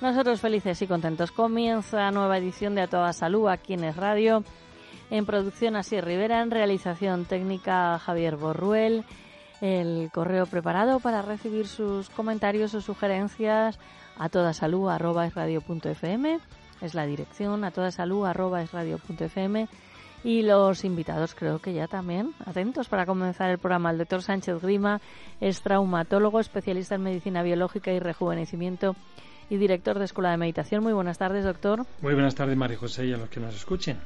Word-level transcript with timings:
Nosotros 0.00 0.42
felices 0.42 0.82
y 0.82 0.86
contentos. 0.86 1.32
Comienza 1.32 2.10
nueva 2.10 2.36
edición 2.36 2.74
de 2.74 2.82
A 2.82 2.86
Toda 2.86 3.14
Salud 3.14 3.48
aquí 3.48 3.72
en 3.72 3.82
Es 3.82 3.96
Radio. 3.96 4.44
En 5.08 5.24
producción 5.24 5.74
Así 5.74 5.98
Rivera, 6.02 6.42
en 6.42 6.50
realización 6.50 7.24
técnica 7.24 7.98
Javier 7.98 8.36
Borruel. 8.36 9.04
El 9.62 10.10
correo 10.12 10.44
preparado 10.44 11.00
para 11.00 11.22
recibir 11.22 11.66
sus 11.66 12.10
comentarios 12.10 12.74
o 12.74 12.82
sugerencias 12.82 13.78
a 14.18 14.28
toda 14.28 14.52
salud 14.52 14.90
arroba 14.90 15.26
es 15.26 15.34
radio 15.34 15.62
fm. 15.66 16.40
Es 16.82 16.94
la 16.94 17.06
dirección 17.06 17.64
a 17.64 17.70
toda 17.70 17.90
salud 17.90 18.26
arroba 18.26 18.60
es 18.60 18.72
radio 18.72 19.00
fm 19.08 19.66
y 20.24 20.42
los 20.42 20.84
invitados 20.84 21.34
creo 21.34 21.60
que 21.60 21.72
ya 21.72 21.86
también 21.86 22.34
atentos 22.44 22.88
para 22.88 23.06
comenzar 23.06 23.48
el 23.48 23.58
programa. 23.58 23.92
El 23.92 23.98
doctor 23.98 24.20
Sánchez 24.20 24.60
Grima 24.60 25.00
es 25.40 25.62
traumatólogo, 25.62 26.38
especialista 26.38 26.96
en 26.96 27.02
medicina 27.02 27.42
biológica 27.42 27.92
y 27.92 27.98
rejuvenecimiento 27.98 28.94
y 29.50 29.56
director 29.56 29.98
de 29.98 30.04
Escuela 30.04 30.30
de 30.30 30.36
Meditación. 30.36 30.82
Muy 30.82 30.92
buenas 30.92 31.18
tardes, 31.18 31.44
doctor. 31.44 31.86
Muy 32.02 32.14
buenas 32.14 32.34
tardes, 32.34 32.56
María 32.56 32.76
José, 32.76 33.06
y 33.06 33.12
a 33.12 33.16
los 33.16 33.28
que 33.28 33.40
nos 33.40 33.54
escuchen. 33.54 33.98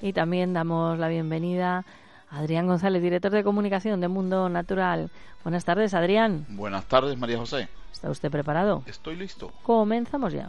Y 0.00 0.12
también 0.12 0.52
damos 0.52 0.98
la 0.98 1.08
bienvenida 1.08 1.84
a 2.30 2.38
Adrián 2.38 2.66
González, 2.66 3.02
director 3.02 3.30
de 3.30 3.44
comunicación 3.44 4.00
de 4.00 4.08
Mundo 4.08 4.48
Natural. 4.48 5.10
Buenas 5.44 5.64
tardes, 5.64 5.94
Adrián. 5.94 6.46
Buenas 6.48 6.86
tardes, 6.86 7.16
María 7.18 7.38
José. 7.38 7.68
¿Está 7.92 8.10
usted 8.10 8.30
preparado? 8.30 8.82
Estoy 8.86 9.16
listo. 9.16 9.52
Comenzamos 9.62 10.32
ya. 10.32 10.48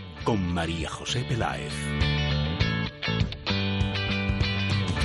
con 0.23 0.53
María 0.53 0.89
José 0.89 1.23
Peláez. 1.27 1.73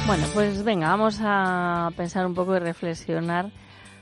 Bueno, 0.06 0.25
pues 0.34 0.62
venga, 0.62 0.88
vamos 0.88 1.19
a 1.22 1.91
pensar 1.97 2.27
un 2.27 2.34
poco 2.34 2.56
y 2.56 2.60
reflexionar 2.60 3.50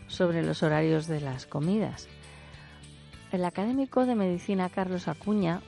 sobre 0.06 0.42
los 0.42 0.62
horarios 0.62 1.06
de 1.06 1.20
las 1.20 1.47
comidas. 1.47 2.08
El 3.32 3.44
académico 3.44 4.06
de 4.06 4.14
medicina 4.14 4.69
Carlos 4.69 5.08
Acuña 5.08 5.60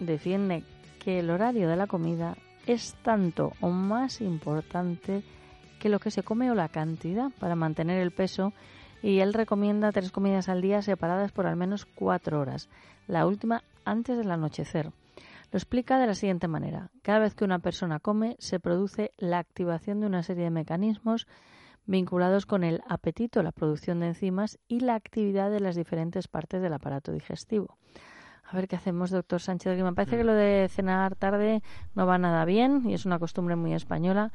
defiende 0.00 0.64
que 0.98 1.18
el 1.18 1.30
horario 1.30 1.68
de 1.68 1.76
la 1.76 1.86
comida 1.86 2.36
es 2.66 2.94
tanto 3.02 3.52
o 3.60 3.70
más 3.70 4.20
importante 4.20 5.22
que 5.78 5.88
lo 5.88 5.98
que 5.98 6.10
se 6.10 6.22
come 6.22 6.50
o 6.50 6.54
la 6.54 6.68
cantidad 6.68 7.30
para 7.38 7.56
mantener 7.56 8.00
el 8.00 8.10
peso 8.10 8.52
y 9.02 9.18
él 9.18 9.34
recomienda 9.34 9.92
tres 9.92 10.10
comidas 10.10 10.48
al 10.48 10.62
día 10.62 10.80
separadas 10.80 11.30
por 11.30 11.46
al 11.46 11.56
menos 11.56 11.84
cuatro 11.84 12.40
horas, 12.40 12.70
la 13.06 13.26
última 13.26 13.62
antes 13.84 14.16
del 14.16 14.30
anochecer. 14.30 14.92
Lo 15.50 15.58
explica 15.58 15.98
de 15.98 16.06
la 16.06 16.14
siguiente 16.14 16.48
manera. 16.48 16.90
Cada 17.02 17.20
vez 17.20 17.34
que 17.34 17.44
una 17.44 17.60
persona 17.60 18.00
come 18.00 18.36
se 18.38 18.58
produce 18.60 19.12
la 19.18 19.38
activación 19.38 20.00
de 20.00 20.06
una 20.06 20.22
serie 20.22 20.44
de 20.44 20.50
mecanismos 20.50 21.26
vinculados 21.86 22.46
con 22.46 22.64
el 22.64 22.82
apetito, 22.88 23.42
la 23.42 23.52
producción 23.52 24.00
de 24.00 24.08
enzimas 24.08 24.58
y 24.68 24.80
la 24.80 24.94
actividad 24.94 25.50
de 25.50 25.60
las 25.60 25.76
diferentes 25.76 26.28
partes 26.28 26.62
del 26.62 26.72
aparato 26.72 27.12
digestivo. 27.12 27.78
A 28.46 28.56
ver 28.56 28.68
qué 28.68 28.76
hacemos, 28.76 29.10
doctor 29.10 29.40
Sánchez. 29.40 29.82
Me 29.82 29.92
parece 29.94 30.18
que 30.18 30.24
lo 30.24 30.34
de 30.34 30.68
cenar 30.70 31.16
tarde 31.16 31.62
no 31.94 32.06
va 32.06 32.18
nada 32.18 32.44
bien 32.44 32.82
y 32.88 32.92
es 32.92 33.06
una 33.06 33.18
costumbre 33.18 33.56
muy 33.56 33.72
española, 33.72 34.32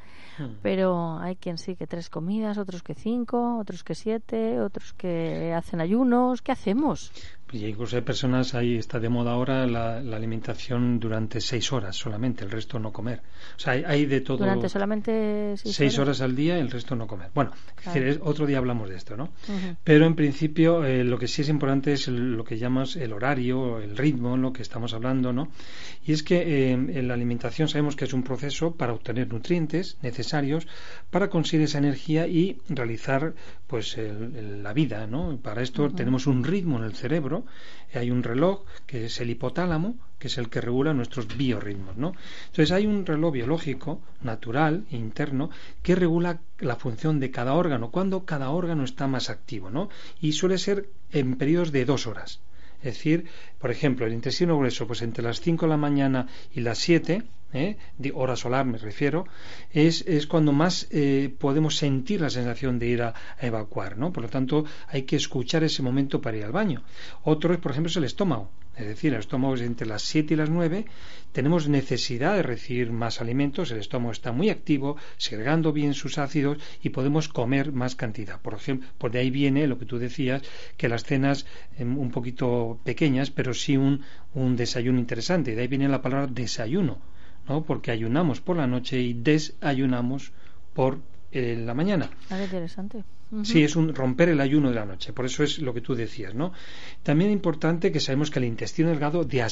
pero 0.63 1.19
hay 1.19 1.35
quien 1.35 1.59
sí 1.59 1.75
que 1.75 1.85
tres 1.85 2.09
comidas, 2.09 2.57
otros 2.57 2.81
que 2.81 2.95
cinco, 2.95 3.57
otros 3.59 3.83
que 3.83 3.93
siete, 3.93 4.59
otros 4.59 4.93
que 4.93 5.53
hacen 5.53 5.79
ayunos. 5.79 6.41
¿Qué 6.41 6.51
hacemos? 6.51 7.11
Y 7.51 7.65
incluso 7.65 7.95
hay 7.95 8.03
personas, 8.03 8.53
ahí 8.53 8.75
está 8.75 8.99
de 8.99 9.09
moda 9.09 9.31
ahora 9.31 9.65
la, 9.65 10.01
la, 10.01 10.17
alimentación 10.17 10.99
durante 10.99 11.41
seis 11.41 11.71
horas 11.71 11.95
solamente, 11.95 12.43
el 12.43 12.51
resto 12.51 12.77
no 12.79 12.91
comer. 12.91 13.21
O 13.57 13.59
sea, 13.59 13.73
hay, 13.73 13.83
hay 13.85 14.05
de 14.05 14.21
todo. 14.21 14.37
Durante 14.37 14.69
solamente 14.69 15.55
seis, 15.57 15.75
seis 15.75 15.99
horas? 15.99 16.21
al 16.21 16.35
día, 16.35 16.57
el 16.59 16.69
resto 16.69 16.95
no 16.95 17.07
comer. 17.07 17.29
Bueno, 17.33 17.51
claro. 17.75 17.99
decir, 17.99 18.21
otro 18.23 18.45
día 18.45 18.57
hablamos 18.57 18.89
de 18.89 18.95
esto, 18.95 19.17
¿no? 19.17 19.25
Uh 19.25 19.51
-huh. 19.51 19.77
Pero 19.83 20.05
en 20.05 20.15
principio 20.15 20.85
eh, 20.85 21.03
lo 21.03 21.17
que 21.17 21.27
sí 21.27 21.41
es 21.41 21.49
importante 21.49 21.93
es 21.93 22.07
el, 22.07 22.33
lo 22.35 22.43
que 22.43 22.57
llamas 22.57 22.95
el 22.95 23.13
horario, 23.13 23.79
el 23.79 23.97
ritmo, 23.97 24.37
lo 24.37 24.53
que 24.53 24.61
estamos 24.61 24.93
hablando, 24.93 25.33
¿no? 25.33 25.49
Y 26.05 26.13
es 26.13 26.23
que 26.23 26.37
eh, 26.37 26.71
en 26.73 27.07
la 27.07 27.13
alimentación 27.13 27.67
sabemos 27.67 27.95
que 27.95 28.05
es 28.05 28.13
un 28.13 28.23
proceso 28.23 28.75
para 28.75 28.93
obtener 28.93 29.31
nutrientes 29.31 29.97
necesarios 30.01 30.67
para 31.09 31.29
conseguir 31.29 31.65
esa 31.65 31.77
energía 31.77 32.27
y 32.27 32.57
realizar, 32.69 33.33
pues, 33.67 33.97
el, 33.97 34.35
el, 34.35 34.63
la 34.63 34.73
vida, 34.73 35.07
¿no? 35.07 35.37
Para 35.41 35.61
esto 35.61 35.83
uh 35.83 35.87
-huh. 35.87 35.95
tenemos 35.95 36.27
un 36.27 36.43
ritmo 36.43 36.77
en 36.77 36.83
el 36.83 36.93
cerebro 36.95 37.38
hay 37.93 38.11
un 38.11 38.23
reloj 38.23 38.61
que 38.85 39.05
es 39.05 39.19
el 39.19 39.29
hipotálamo, 39.29 39.95
que 40.19 40.27
es 40.27 40.37
el 40.37 40.49
que 40.49 40.61
regula 40.61 40.93
nuestros 40.93 41.27
biorritmos, 41.37 41.97
¿no? 41.97 42.13
Entonces 42.47 42.71
hay 42.71 42.85
un 42.85 43.05
reloj 43.05 43.33
biológico, 43.33 44.01
natural, 44.21 44.85
interno, 44.91 45.49
que 45.81 45.95
regula 45.95 46.41
la 46.59 46.75
función 46.75 47.19
de 47.19 47.31
cada 47.31 47.53
órgano, 47.53 47.89
cuando 47.89 48.25
cada 48.25 48.49
órgano 48.49 48.83
está 48.83 49.07
más 49.07 49.29
activo, 49.29 49.69
¿no? 49.69 49.89
Y 50.19 50.33
suele 50.33 50.57
ser 50.57 50.89
en 51.11 51.37
periodos 51.37 51.71
de 51.71 51.85
dos 51.85 52.05
horas. 52.05 52.41
Es 52.79 52.95
decir, 52.95 53.25
por 53.59 53.71
ejemplo, 53.71 54.05
el 54.05 54.13
intestino 54.13 54.57
grueso, 54.57 54.87
pues 54.87 55.01
entre 55.01 55.23
las 55.23 55.41
5 55.41 55.65
de 55.65 55.69
la 55.69 55.77
mañana 55.77 56.27
y 56.53 56.61
las 56.61 56.77
7, 56.77 57.23
¿eh? 57.53 57.77
de 57.97 58.11
hora 58.13 58.35
solar 58.35 58.65
me 58.65 58.77
refiero, 58.77 59.25
es, 59.71 60.03
es 60.07 60.27
cuando 60.27 60.51
más 60.51 60.87
eh, 60.91 61.33
podemos 61.37 61.77
sentir 61.77 62.21
la 62.21 62.29
sensación 62.29 62.79
de 62.79 62.87
ir 62.87 63.01
a, 63.01 63.13
evacuar, 63.41 63.97
¿no? 63.97 64.11
Por 64.11 64.23
lo 64.23 64.29
tanto, 64.29 64.65
hay 64.87 65.03
que 65.03 65.15
escuchar 65.15 65.63
ese 65.63 65.81
momento 65.81 66.21
para 66.21 66.37
ir 66.37 66.43
al 66.43 66.51
baño. 66.51 66.83
Otro, 67.23 67.53
es, 67.53 67.59
por 67.59 67.71
ejemplo, 67.71 67.89
es 67.89 67.97
el 67.97 68.03
estómago. 68.03 68.49
Es 68.75 68.87
decir, 68.87 69.13
el 69.13 69.19
estómago 69.19 69.55
es 69.55 69.61
entre 69.61 69.85
las 69.85 70.03
7 70.03 70.33
y 70.33 70.37
las 70.37 70.49
9, 70.49 70.85
tenemos 71.33 71.67
necesidad 71.67 72.35
de 72.35 72.43
recibir 72.43 72.91
más 72.91 73.19
alimentos, 73.19 73.71
el 73.71 73.79
estómago 73.79 74.13
está 74.13 74.31
muy 74.31 74.49
activo, 74.49 74.95
segregando 75.17 75.73
bien 75.73 75.93
sus 75.93 76.17
ácidos 76.17 76.59
y 76.81 76.89
podemos 76.89 77.27
comer 77.27 77.73
más 77.73 77.95
cantidad. 77.95 78.39
Por 78.41 78.53
ejemplo, 78.53 78.87
por 78.97 79.11
de 79.11 79.19
ahí 79.19 79.31
viene 79.31 79.67
lo 79.67 79.77
que 79.77 79.85
tú 79.85 79.97
decías, 79.97 80.43
que 80.77 80.87
las 80.87 81.03
cenas 81.03 81.45
eh, 81.77 81.83
un 81.83 82.09
poquito 82.11 82.79
pequeñas, 82.85 83.31
pero 83.31 83.53
sí 83.53 83.75
un, 83.75 84.01
un 84.33 84.55
desayuno 84.55 84.97
interesante. 84.97 85.55
De 85.55 85.61
ahí 85.61 85.67
viene 85.67 85.89
la 85.89 86.01
palabra 86.01 86.27
desayuno, 86.27 86.99
¿no? 87.49 87.63
Porque 87.63 87.91
ayunamos 87.91 88.39
por 88.39 88.55
la 88.55 88.67
noche 88.67 88.99
y 89.01 89.13
desayunamos 89.13 90.31
por 90.73 90.99
eh, 91.31 91.61
la 91.65 91.73
mañana. 91.73 92.09
Ah, 92.29 92.41
interesante. 92.41 93.03
Sí, 93.43 93.63
es 93.63 93.75
un 93.75 93.93
romper 93.93 94.29
el 94.29 94.41
ayuno 94.41 94.69
de 94.69 94.75
la 94.75 94.85
noche, 94.85 95.13
por 95.13 95.23
eso 95.23 95.43
es 95.43 95.59
lo 95.59 95.71
que 95.71 95.81
tú 95.81 95.93
decías, 95.93 96.33
¿no? 96.33 96.51
También 97.03 97.29
importante 97.29 97.91
que 97.91 97.99
sabemos 97.99 98.31
que 98.31 98.39
el 98.39 98.45
intestino 98.45 98.89
delgado, 98.89 99.23
de 99.23 99.45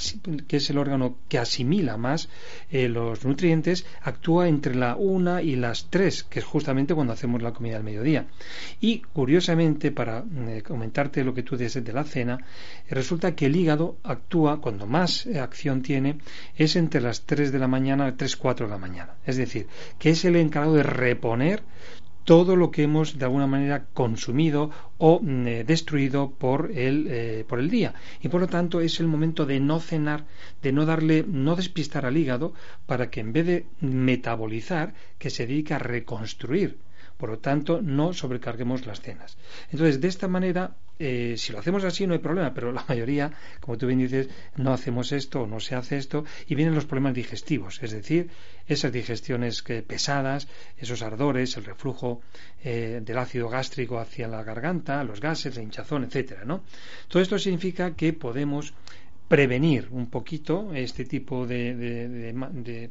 que 0.47 0.57
es 0.57 0.69
el 0.71 0.79
órgano 0.79 1.19
que 1.29 1.37
asimila 1.37 1.95
más 1.95 2.27
eh, 2.71 2.89
los 2.89 3.23
nutrientes, 3.23 3.85
actúa 4.01 4.47
entre 4.47 4.73
la 4.73 4.95
una 4.95 5.43
y 5.43 5.55
las 5.55 5.91
tres, 5.91 6.23
que 6.23 6.39
es 6.39 6.45
justamente 6.45 6.95
cuando 6.95 7.13
hacemos 7.13 7.43
la 7.43 7.53
comida 7.53 7.77
al 7.77 7.83
mediodía. 7.83 8.25
Y 8.81 8.99
curiosamente, 8.99 9.91
para 9.91 10.23
eh, 10.47 10.63
comentarte 10.65 11.23
lo 11.23 11.35
que 11.35 11.43
tú 11.43 11.55
dices 11.55 11.85
de 11.85 11.93
la 11.93 12.03
cena, 12.03 12.39
eh, 12.87 12.95
resulta 12.95 13.35
que 13.35 13.45
el 13.45 13.55
hígado 13.55 13.97
actúa, 14.03 14.59
cuando 14.59 14.87
más 14.87 15.27
acción 15.27 15.83
tiene, 15.83 16.17
es 16.55 16.75
entre 16.75 16.99
las 16.99 17.27
3 17.27 17.51
de 17.51 17.59
la 17.59 17.67
mañana, 17.67 18.17
3, 18.17 18.37
4 18.37 18.65
de 18.65 18.71
la 18.71 18.79
mañana. 18.79 19.13
Es 19.23 19.37
decir, 19.37 19.67
que 19.99 20.09
es 20.09 20.25
el 20.25 20.35
encargado 20.35 20.73
de 20.73 20.83
reponer 20.83 21.61
todo 22.27 22.57
lo 22.57 22.71
que 22.71 22.83
hemos 22.83 23.17
de 23.17 23.23
alguna 23.23 23.47
manera 23.47 23.85
consumido 23.93 24.69
o 24.97 25.21
mm, 25.21 25.47
eh, 25.47 25.63
destruido 25.63 26.29
por 26.31 26.73
el, 26.75 27.07
eh, 27.09 27.45
por 27.47 27.57
el 27.57 27.69
día. 27.69 27.93
Y 28.21 28.27
por 28.27 28.41
lo 28.41 28.47
tanto 28.47 28.81
es 28.81 28.99
el 28.99 29.07
momento 29.07 29.45
de 29.45 29.61
no 29.61 29.79
cenar, 29.79 30.25
de 30.61 30.73
no 30.73 30.85
darle, 30.85 31.23
no 31.25 31.55
despistar 31.55 32.05
al 32.05 32.17
hígado 32.17 32.53
para 32.85 33.09
que 33.09 33.21
en 33.21 33.31
vez 33.31 33.45
de 33.45 33.65
metabolizar, 33.79 34.93
que 35.17 35.29
se 35.29 35.47
dedique 35.47 35.73
a 35.73 35.79
reconstruir 35.79 36.75
por 37.17 37.29
lo 37.29 37.39
tanto, 37.39 37.81
no 37.81 38.13
sobrecarguemos 38.13 38.85
las 38.85 39.01
cenas. 39.01 39.37
Entonces, 39.71 39.99
de 39.99 40.07
esta 40.07 40.27
manera, 40.27 40.75
eh, 40.99 41.35
si 41.37 41.51
lo 41.51 41.59
hacemos 41.59 41.83
así 41.83 42.07
no 42.07 42.13
hay 42.13 42.19
problema, 42.19 42.53
pero 42.53 42.71
la 42.71 42.85
mayoría, 42.87 43.31
como 43.59 43.77
tú 43.77 43.87
bien 43.87 43.99
dices, 43.99 44.29
no 44.55 44.73
hacemos 44.73 45.11
esto 45.11 45.41
o 45.41 45.47
no 45.47 45.59
se 45.59 45.75
hace 45.75 45.97
esto 45.97 46.25
y 46.47 46.55
vienen 46.55 46.75
los 46.75 46.85
problemas 46.85 47.13
digestivos, 47.13 47.81
es 47.81 47.91
decir, 47.91 48.29
esas 48.67 48.91
digestiones 48.91 49.61
que, 49.63 49.81
pesadas, 49.81 50.47
esos 50.77 51.01
ardores, 51.01 51.57
el 51.57 51.65
reflujo 51.65 52.21
eh, 52.63 53.01
del 53.03 53.17
ácido 53.17 53.49
gástrico 53.49 53.99
hacia 53.99 54.27
la 54.27 54.43
garganta, 54.43 55.03
los 55.03 55.19
gases, 55.19 55.55
la 55.55 55.63
hinchazón, 55.63 56.03
etcétera, 56.03 56.45
¿no? 56.45 56.63
Todo 57.07 57.21
esto 57.21 57.39
significa 57.39 57.95
que 57.95 58.13
podemos 58.13 58.73
prevenir 59.27 59.89
un 59.91 60.09
poquito 60.09 60.73
este 60.73 61.03
tipo 61.03 61.45
de 61.45 61.75
de 61.75 62.89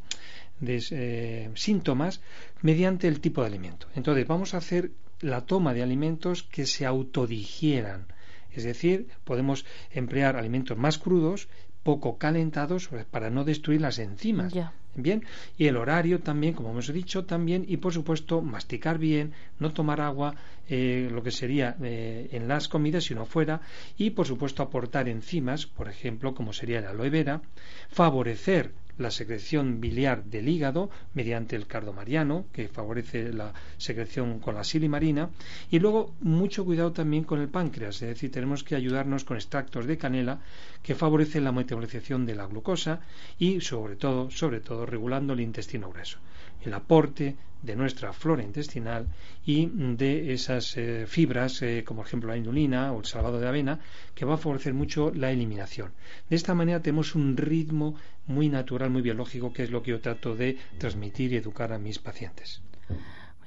eh, 0.61 1.51
síntomas 1.55 2.21
mediante 2.63 3.09
el 3.09 3.21
tipo 3.21 3.41
de 3.43 3.49
alimento. 3.49 3.87
Entonces, 3.95 4.27
vamos 4.27 4.55
a 4.55 4.59
hacer 4.59 4.93
la 5.21 5.43
toma 5.43 5.75
de 5.75 5.83
alimentos 5.83 6.43
que 6.43 6.67
se 6.67 6.87
autodigieran. 6.87 8.07
Es 8.53 8.65
decir, 8.65 9.09
podemos 9.25 9.67
emplear 9.91 10.37
alimentos 10.37 10.79
más 10.79 10.99
crudos, 10.99 11.49
poco 11.83 12.19
calentados, 12.19 12.89
para 13.11 13.31
no 13.31 13.45
destruir 13.45 13.81
las 13.81 13.99
enzimas. 13.99 14.53
Bien, 14.97 15.25
y 15.59 15.67
el 15.67 15.77
horario 15.77 16.21
también, 16.21 16.55
como 16.55 16.71
hemos 16.71 16.91
dicho, 16.91 17.27
también, 17.27 17.67
y 17.69 17.77
por 17.77 17.93
supuesto, 17.93 18.41
masticar 18.41 18.99
bien, 18.99 19.35
no 19.59 19.71
tomar 19.73 20.01
agua, 20.01 20.35
eh, 20.71 21.11
lo 21.13 21.23
que 21.23 21.31
sería 21.31 21.77
eh, 21.83 22.29
en 22.33 22.49
las 22.49 22.67
comidas, 22.67 23.05
sino 23.05 23.27
fuera, 23.27 23.61
y 23.99 24.11
por 24.11 24.27
supuesto 24.27 24.63
aportar 24.63 25.09
enzimas, 25.09 25.67
por 25.67 25.89
ejemplo, 25.89 26.35
como 26.35 26.55
sería 26.55 26.81
la 26.81 26.91
aloe 26.91 27.11
vera, 27.11 27.43
favorecer 27.91 28.73
la 28.99 29.11
secreción 29.11 29.81
biliar 29.81 30.25
del 30.25 30.49
hígado 30.49 30.91
mediante 31.15 31.57
el 31.57 31.67
cardomariano, 31.67 32.47
que 32.53 32.69
favorece 32.69 33.33
la 33.33 33.53
secreción 33.77 34.39
con 34.41 34.55
la 34.55 34.65
silimarina, 34.65 35.31
y 35.71 35.79
luego 35.79 36.15
mucho 36.21 36.65
cuidado 36.65 36.93
también 36.93 37.25
con 37.25 37.41
el 37.41 37.49
páncreas, 37.49 38.03
es 38.03 38.09
decir, 38.09 38.31
tenemos 38.31 38.65
que 38.65 38.77
ayudarnos 38.77 39.25
con 39.25 39.37
extractos 39.37 39.87
de 39.87 39.99
canela 39.99 40.41
que 40.83 40.95
favorecen 40.95 41.45
la 41.45 41.53
metabolización 41.53 42.27
de 42.27 42.35
la 42.35 42.47
glucosa 42.47 43.01
y 43.39 43.61
sobre 43.61 43.97
todo, 43.97 44.31
sobre 44.31 44.61
todo 44.61 44.87
regulando 44.87 45.33
el 45.33 45.41
intestino 45.41 45.91
grueso. 45.91 46.19
El 46.63 46.75
aporte 46.75 47.37
de 47.67 47.77
nuestra 47.77 48.13
flora 48.13 48.43
intestinal 48.43 49.07
y 49.45 49.67
de 49.67 50.33
esas 50.33 50.77
eh, 50.77 51.05
fibras, 51.07 51.61
eh, 51.63 51.85
como 51.85 52.01
por 52.01 52.07
ejemplo 52.07 52.31
la 52.31 52.37
inulina 52.37 52.93
o 52.93 53.01
el 53.01 53.05
salvado 53.05 53.41
de 53.41 53.49
avena, 53.49 53.81
que 54.15 54.25
va 54.25 54.35
a 54.35 54.39
favorecer 54.39 54.73
mucho 54.73 55.13
la 55.13 55.31
eliminación. 55.31 55.93
De 56.31 56.37
esta 56.37 56.55
manera 56.55 56.81
tenemos 56.81 57.15
un 57.15 57.37
ritmo 57.37 57.97
muy 58.27 58.49
natural, 58.49 58.91
muy 58.91 59.03
biológico, 59.03 59.53
que 59.53 59.65
es 59.65 59.71
lo 59.71 59.83
que 59.83 59.91
yo 59.91 60.01
trato 60.01 60.35
de 60.35 60.57
transmitir 60.79 61.33
y 61.33 61.37
educar 61.37 61.73
a 61.73 61.79
mis 61.79 61.99
pacientes. 61.99 62.63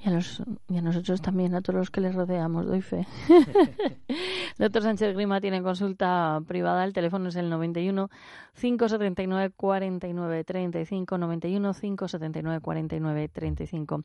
Y 0.02 0.78
a, 0.78 0.82
nosotros 0.82 1.22
también, 1.22 1.54
a 1.56 1.62
todos 1.62 1.80
los 1.80 1.92
que 1.92 2.00
les 2.00 2.16
rodeamos, 2.16 2.66
doy 2.66 2.82
fe. 2.82 3.06
Doctor 4.58 4.84
Sánchez 4.84 5.14
Grima 5.14 5.42
tiene 5.42 5.62
consulta 5.62 6.40
privada. 6.48 6.86
El 6.86 6.94
teléfono 6.94 7.28
es 7.28 7.36
el 7.36 7.50
91 7.50 8.10
579 8.60 9.54
49 9.58 10.44
35. 10.46 11.18
91 11.18 11.74
579 11.74 12.62
49 12.62 13.28
35. 13.28 14.04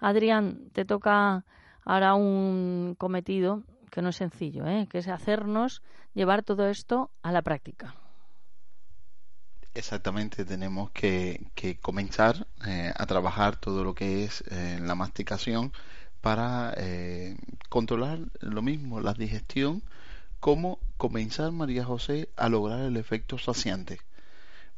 Adrián, 0.00 0.70
te 0.72 0.84
toca 0.84 1.44
ahora 1.84 2.14
un 2.14 2.96
cometido 2.98 3.62
que 3.92 4.02
no 4.02 4.08
es 4.08 4.16
sencillo, 4.16 4.66
¿eh? 4.66 4.88
que 4.90 4.98
es 4.98 5.08
hacernos 5.08 5.82
llevar 6.14 6.42
todo 6.42 6.66
esto 6.66 7.10
a 7.22 7.30
la 7.30 7.42
práctica. 7.42 7.94
Exactamente, 9.74 10.44
tenemos 10.44 10.90
que, 10.90 11.50
comenzar 11.80 12.46
eh, 12.66 12.92
a 12.96 13.06
trabajar 13.06 13.56
todo 13.56 13.84
lo 13.84 13.94
que 13.94 14.24
es 14.24 14.42
eh, 14.50 14.78
la 14.82 14.94
masticación 14.94 15.72
para 16.20 16.74
eh, 16.76 17.36
controlar 17.68 18.18
lo 18.40 18.60
mismo, 18.62 19.00
la 19.00 19.14
digestión, 19.14 19.82
como 20.40 20.80
comenzar, 20.96 21.52
María 21.52 21.84
José, 21.84 22.28
a 22.36 22.48
lograr 22.48 22.80
el 22.80 22.96
efecto 22.96 23.38
saciante. 23.38 24.00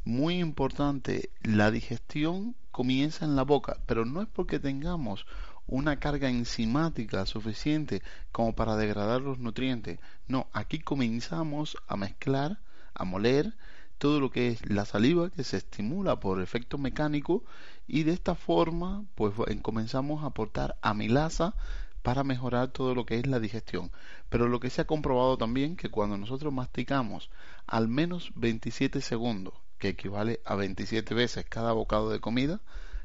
Muy 0.05 0.39
importante, 0.39 1.31
la 1.43 1.71
digestión 1.71 2.55
comienza 2.71 3.25
en 3.25 3.37
la 3.37 3.43
boca, 3.45 3.79
pero 3.87 4.05
no 4.05 4.23
es 4.23 4.29
porque 4.29 4.59
tengamos 4.59 5.27
una 5.67 5.99
carga 5.99 6.29
enzimática 6.29 7.27
suficiente 7.27 8.03
como 8.33 8.55
para 8.55 8.77
degradar 8.77 9.21
los 9.23 9.39
nutrientes. 9.39 9.99
No, 10.29 10.49
aquí 10.53 10.79
comenzamos 10.81 11.77
a 11.89 11.97
mezclar, 11.97 12.59
a 12.95 13.05
moler 13.05 13.55
todo 14.01 14.19
lo 14.19 14.31
que 14.31 14.49
es 14.49 14.67
la 14.71 14.87
saliva 14.87 15.29
que 15.29 15.45
se 15.45 15.59
estimula 15.59 16.19
por 16.21 16.41
efecto 16.41 16.79
mecánico 16.79 17.45
y 17.87 18.05
de 18.05 18.13
esta 18.13 18.35
forma 18.35 19.05
pues 19.15 19.35
comenzamos 19.61 20.25
a 20.25 20.29
aportar 20.29 20.79
amilasa 20.81 21.55
para 22.03 22.25
mejorar 22.25 22.69
todo 22.69 22.95
lo 22.95 23.05
que 23.05 23.19
es 23.19 23.27
la 23.27 23.41
digestión. 23.41 23.91
Pero 24.31 24.49
lo 24.49 24.59
que 24.59 24.71
se 24.71 24.81
ha 24.81 24.87
comprobado 24.87 25.37
también 25.37 25.77
que 25.77 25.91
cuando 25.91 26.17
nosotros 26.17 26.51
masticamos 26.51 27.29
al 27.67 27.89
menos 27.89 28.33
27 28.37 29.03
segundos, 29.03 29.53
que 29.77 29.91
equivale 29.91 30.41
a 30.47 30.55
27 30.55 31.13
veces 31.13 31.45
cada 31.47 31.73
bocado 31.73 32.09
de 32.09 32.21
comida, 32.21 32.63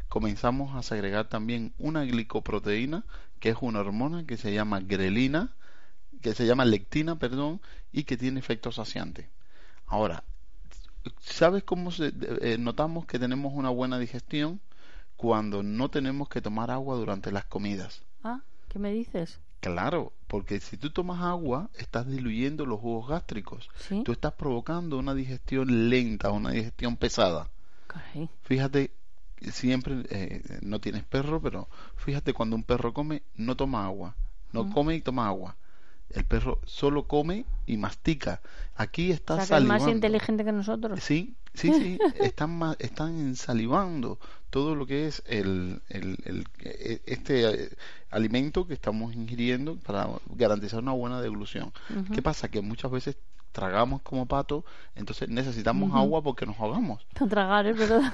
comenzamos 0.07 0.77
a 0.77 0.81
segregar 0.81 1.27
también 1.27 1.74
una 1.77 2.06
glicoproteína, 2.06 3.03
que 3.41 3.50
es 3.50 3.57
una 3.59 3.81
hormona 3.81 4.25
que 4.25 4.38
se 4.38 4.53
llama 4.53 4.80
grelina, 4.80 5.57
que 6.21 6.33
se 6.33 6.45
llama 6.45 6.63
lectina, 6.63 7.19
perdón, 7.19 7.59
y 7.91 8.06
que 8.06 8.15
tiene 8.15 8.39
efecto 8.39 8.71
saciante. 8.71 9.30
Ahora, 9.88 10.24
¿Sabes 11.21 11.63
cómo 11.63 11.91
eh, 11.99 12.57
notamos 12.59 13.05
que 13.05 13.19
tenemos 13.19 13.53
una 13.53 13.69
buena 13.69 13.99
digestión? 13.99 14.59
Cuando 15.17 15.63
no 15.63 15.89
tenemos 15.89 16.29
que 16.29 16.41
tomar 16.41 16.71
agua 16.71 16.95
durante 16.95 17.31
las 17.31 17.45
comidas. 17.45 18.03
Ah, 18.23 18.41
¿qué 18.67 18.79
me 18.79 18.91
dices? 18.91 19.39
Claro, 19.61 20.13
porque 20.27 20.59
si 20.59 20.77
tú 20.77 20.91
tomas 20.91 21.21
agua, 21.21 21.69
estás 21.77 22.07
diluyendo 22.07 22.65
los 22.65 22.79
jugos 22.79 23.09
gástricos. 23.09 23.69
Tú 24.03 24.11
estás 24.11 24.33
provocando 24.33 24.97
una 24.97 25.13
digestión 25.15 25.89
lenta, 25.89 26.31
una 26.31 26.51
digestión 26.51 26.97
pesada. 26.97 27.49
Fíjate, 28.43 28.91
siempre, 29.51 30.03
eh, 30.09 30.59
no 30.61 30.79
tienes 30.79 31.03
perro, 31.03 31.41
pero 31.41 31.69
fíjate 31.95 32.33
cuando 32.33 32.55
un 32.55 32.63
perro 32.63 32.93
come, 32.93 33.23
no 33.35 33.55
toma 33.55 33.85
agua. 33.85 34.15
No 34.51 34.69
come 34.71 34.95
y 34.95 35.01
toma 35.01 35.27
agua 35.27 35.55
el 36.11 36.25
perro 36.25 36.59
solo 36.65 37.07
come 37.07 37.45
y 37.65 37.77
mastica. 37.77 38.41
Aquí 38.75 39.12
está 39.12 39.35
o 39.35 39.41
es 39.41 39.63
más 39.63 39.88
inteligente 39.88 40.43
que 40.43 40.51
nosotros. 40.51 41.00
Sí, 41.03 41.35
sí, 41.53 41.74
sí. 41.74 42.00
están, 42.19 42.75
están 42.79 43.35
salivando 43.35 44.19
todo 44.50 44.75
lo 44.75 44.85
que 44.85 45.07
es 45.07 45.24
el, 45.25 45.81
el, 45.89 46.45
e, 46.59 47.01
este 47.05 47.63
eh, 47.65 47.69
alimento 48.15 48.65
que 48.65 48.74
estamos 48.74 49.13
ingiriendo 49.13 49.77
para 49.77 50.07
garantizar 50.36 50.81
una 50.81 50.93
buena 50.93 51.22
deglución. 51.22 51.74
¿Qué 52.13 52.22
pasa? 52.22 52.48
Que 52.48 52.62
muchas 52.62 52.89
veces 52.89 53.17
tragamos 53.51 54.01
como 54.01 54.25
pato, 54.25 54.65
entonces 54.95 55.29
necesitamos 55.29 55.95
agua 55.95 56.22
porque 56.22 56.45
nos 56.45 56.60
ahogamos. 56.60 57.05
Tragar 57.29 57.65
es 57.65 57.77
verdad. 57.77 58.13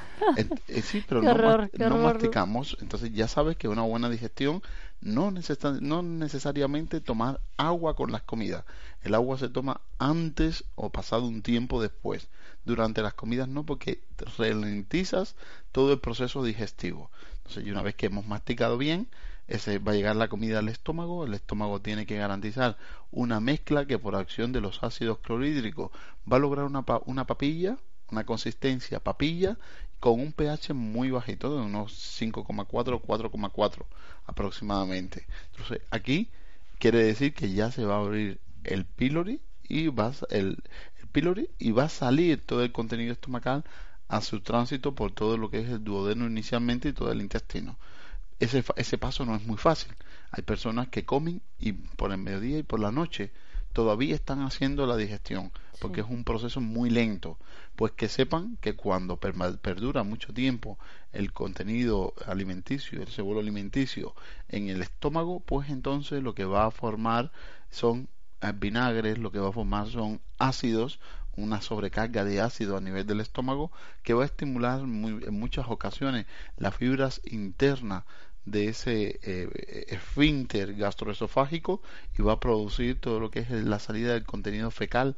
Eh, 0.68 0.82
sí, 0.84 1.04
pero 1.08 1.22
no, 1.24 1.98
masticamos, 1.98 2.78
entonces 2.80 3.12
ya 3.12 3.28
sabes 3.28 3.58
que 3.58 3.68
una 3.68 3.82
buena 3.82 4.08
digestión 4.08 4.62
no, 5.02 5.34
no 5.82 6.04
necesariamente 6.04 7.02
tomar 7.02 7.42
agua 7.58 7.96
con 7.96 8.12
las 8.12 8.22
comidas. 8.22 8.66
El 9.02 9.16
agua 9.16 9.40
se 9.40 9.50
toma 9.50 9.82
antes 9.98 10.64
o 10.76 10.92
pasado 10.92 11.26
un 11.26 11.42
tiempo 11.42 11.82
después. 11.82 12.30
Durante 12.64 13.02
las 13.02 13.16
comidas 13.16 13.48
no, 13.48 13.66
porque 13.66 14.04
ralentizas 14.38 15.36
todo 15.72 15.92
el 15.92 16.00
proceso 16.00 16.44
digestivo. 16.44 17.10
Entonces, 17.38 17.66
y 17.66 17.72
una 17.72 17.82
vez 17.82 17.96
que 17.96 18.06
hemos 18.06 18.28
masticado 18.28 18.78
bien, 18.78 19.08
ese 19.52 19.80
va 19.80 19.92
a 19.92 19.96
llegar 19.96 20.16
la 20.16 20.30
comida 20.30 20.60
al 20.60 20.70
estómago, 20.70 21.26
el 21.26 21.34
estómago 21.34 21.82
tiene 21.82 22.06
que 22.06 22.16
garantizar 22.16 22.78
una 23.12 23.42
mezcla 23.42 23.86
que 23.86 24.00
por 24.00 24.16
acción 24.16 24.54
de 24.54 24.62
los 24.62 24.82
ácidos 24.82 25.20
clorhídricos 25.20 25.92
va 26.32 26.38
a 26.38 26.40
lograr 26.40 26.66
una, 26.66 26.86
una 27.06 27.28
papilla, 27.28 27.78
una 28.10 28.26
consistencia 28.26 29.02
papilla 29.02 29.58
con 30.00 30.20
un 30.20 30.32
pH 30.32 30.74
muy 30.74 31.12
bajito, 31.12 31.56
de 31.56 31.62
unos 31.64 31.92
5,4 32.22 32.94
o 32.94 33.02
4,4 33.02 33.86
aproximadamente. 34.26 35.28
Entonces 35.52 35.82
aquí 35.92 36.30
quiere 36.80 37.04
decir 37.04 37.34
que 37.34 37.52
ya 37.52 37.72
se 37.72 37.84
va 37.84 37.96
a 37.96 38.00
abrir 38.00 38.40
el 38.64 38.86
pylori 38.86 39.42
y 39.68 39.90
va, 39.90 40.14
el, 40.30 40.64
el 41.14 41.50
y 41.60 41.72
va 41.72 41.84
a 41.84 41.90
salir 41.90 42.42
todo 42.46 42.64
el 42.64 42.72
contenido 42.72 43.12
estomacal 43.12 43.66
a 44.08 44.22
su 44.22 44.40
tránsito 44.40 44.96
por 44.96 45.12
todo 45.12 45.38
lo 45.38 45.50
que 45.50 45.60
es 45.60 45.70
el 45.70 45.84
duodeno 45.84 46.26
inicialmente 46.26 46.90
y 46.90 46.94
todo 46.94 47.12
el 47.12 47.22
intestino 47.22 47.78
ese, 48.42 48.64
ese 48.76 48.98
paso 48.98 49.24
no 49.26 49.36
es 49.36 49.46
muy 49.46 49.58
fácil. 49.58 49.94
Hay 50.32 50.44
personas 50.44 50.90
que 50.90 51.06
comen 51.06 51.42
y 51.60 51.74
por 51.74 52.12
el 52.12 52.18
mediodía 52.18 52.58
y 52.58 52.64
por 52.64 52.80
la 52.80 52.92
noche 52.92 53.32
todavía 53.72 54.16
están 54.16 54.42
haciendo 54.42 54.86
la 54.86 54.98
digestión, 54.98 55.52
porque 55.80 56.02
es 56.02 56.08
un 56.10 56.24
proceso 56.24 56.60
muy 56.60 56.90
lento. 56.90 57.38
Pues 57.76 57.94
que 57.94 58.10
sepan 58.10 58.58
que 58.60 58.76
cuando 58.76 59.18
perdura 59.18 60.04
mucho 60.04 60.34
tiempo 60.34 60.78
el 61.14 61.32
contenido 61.32 62.14
alimenticio, 62.26 63.02
el 63.02 63.10
seguro 63.10 63.40
alimenticio 63.40 64.16
en 64.50 64.70
el 64.70 64.82
estómago, 64.82 65.40
pues 65.40 65.70
entonces 65.70 66.24
lo 66.24 66.36
que 66.36 66.46
va 66.46 66.66
a 66.66 66.72
formar 66.72 67.32
son 67.70 68.10
eh, 68.42 68.52
vinagres, 68.56 69.20
lo 69.20 69.32
que 69.32 69.40
va 69.40 69.50
a 69.50 69.54
formar 69.54 69.88
son 69.88 70.20
ácidos, 70.40 71.00
una 71.38 71.62
sobrecarga 71.62 72.26
de 72.26 72.42
ácido 72.42 72.76
a 72.76 72.82
nivel 72.82 73.06
del 73.08 73.22
estómago 73.22 73.72
que 74.04 74.14
va 74.14 74.24
a 74.24 74.26
estimular 74.26 74.82
en 74.82 75.40
muchas 75.40 75.66
ocasiones 75.70 76.26
las 76.58 76.76
fibras 76.76 77.22
internas 77.24 78.04
de 78.46 78.70
ese 78.70 79.20
eh, 79.24 79.86
esfínter 79.90 80.76
gastroesofágico 80.76 81.82
y 82.18 82.22
va 82.22 82.34
a 82.34 82.40
producir 82.40 83.00
todo 83.00 83.20
lo 83.20 83.30
que 83.30 83.40
es 83.40 83.52
la 83.52 83.80
salida 83.80 84.14
del 84.14 84.26
contenido 84.26 84.72
fecal 84.72 85.16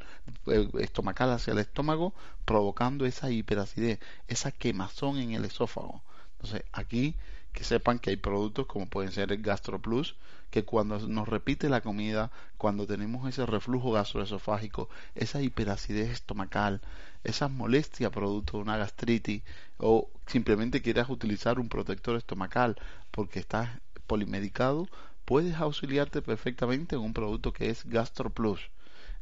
eh, 0.48 0.70
estomacal 0.80 1.32
hacia 1.32 1.53
el 1.53 1.60
estómago 1.60 2.13
provocando 2.46 3.06
esa 3.06 3.32
hiperacidez, 3.32 4.00
esa 4.27 4.51
quemazón 4.51 5.18
en 5.18 5.32
el 5.34 5.46
esófago. 5.46 6.03
Entonces 6.34 6.63
aquí 6.74 7.15
que 7.53 7.63
sepan 7.63 8.00
que 8.00 8.10
hay 8.10 8.18
productos 8.18 8.65
como 8.65 8.88
pueden 8.88 9.12
ser 9.12 9.32
el 9.32 9.42
GastroPlus, 9.42 10.15
que 10.54 10.64
cuando 10.64 11.00
nos 11.08 11.28
repite 11.28 11.68
la 11.68 11.82
comida, 11.82 12.30
cuando 12.60 12.86
tenemos 12.86 13.28
ese 13.28 13.44
reflujo 13.48 13.92
gastroesofágico, 13.92 14.88
esa 15.16 15.42
hiperacidez 15.42 16.12
estomacal, 16.12 16.80
esa 17.24 17.48
molestia 17.48 18.12
producto 18.12 18.58
de 18.58 18.64
una 18.64 18.78
gastritis 18.78 19.42
o 19.80 20.12
simplemente 20.28 20.84
quieras 20.84 21.10
utilizar 21.10 21.58
un 21.60 21.70
protector 21.70 22.18
estomacal 22.18 22.78
porque 23.10 23.40
estás 23.40 23.68
polimedicado, 24.06 24.88
puedes 25.26 25.56
auxiliarte 25.56 26.22
perfectamente 26.22 26.98
en 26.98 27.02
un 27.02 27.14
producto 27.14 27.52
que 27.52 27.72
es 27.72 27.84
GastroPlus. 27.86 28.70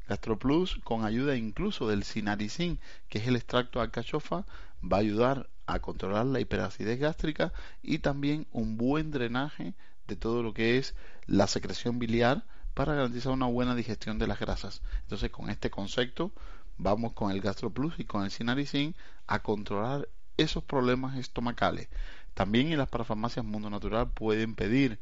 GastroPlus, 0.10 0.82
con 0.84 1.06
ayuda 1.06 1.38
incluso 1.38 1.88
del 1.88 2.04
sinaricin, 2.04 2.78
que 3.08 3.20
es 3.20 3.28
el 3.30 3.38
extracto 3.38 3.80
de 3.80 3.86
alcachofa, 3.86 4.44
va 4.84 4.98
a 4.98 5.00
ayudar 5.00 5.48
a 5.66 5.80
controlar 5.80 6.26
la 6.26 6.42
hiperacidez 6.42 7.00
gástrica 7.00 7.54
y 7.82 8.00
también 8.00 8.48
un 8.52 8.76
buen 8.76 9.12
drenaje 9.12 9.74
de 10.12 10.18
todo 10.18 10.44
lo 10.44 10.53
que 10.53 10.77
es 10.77 10.94
la 11.25 11.48
secreción 11.48 11.98
biliar 11.98 12.44
para 12.74 12.94
garantizar 12.94 13.32
una 13.32 13.46
buena 13.46 13.75
digestión 13.75 14.20
de 14.20 14.27
las 14.27 14.39
grasas. 14.39 14.82
Entonces, 15.03 15.32
con 15.32 15.50
este 15.50 15.70
concepto, 15.70 16.34
vamos 16.77 17.13
con 17.13 17.32
el 17.32 17.39
GastroPlus 17.39 17.98
y 17.98 18.03
con 18.03 18.25
el 18.25 18.32
Sinaricin 18.32 18.94
a 19.27 19.39
controlar 19.39 20.10
esos 20.36 20.63
problemas 20.63 21.18
estomacales. 21.18 21.88
También 22.34 22.72
en 22.72 22.77
las 22.77 22.89
parafarmacias 22.89 23.46
Mundo 23.46 23.70
Natural 23.70 24.10
pueden 24.12 24.56
pedir 24.56 25.00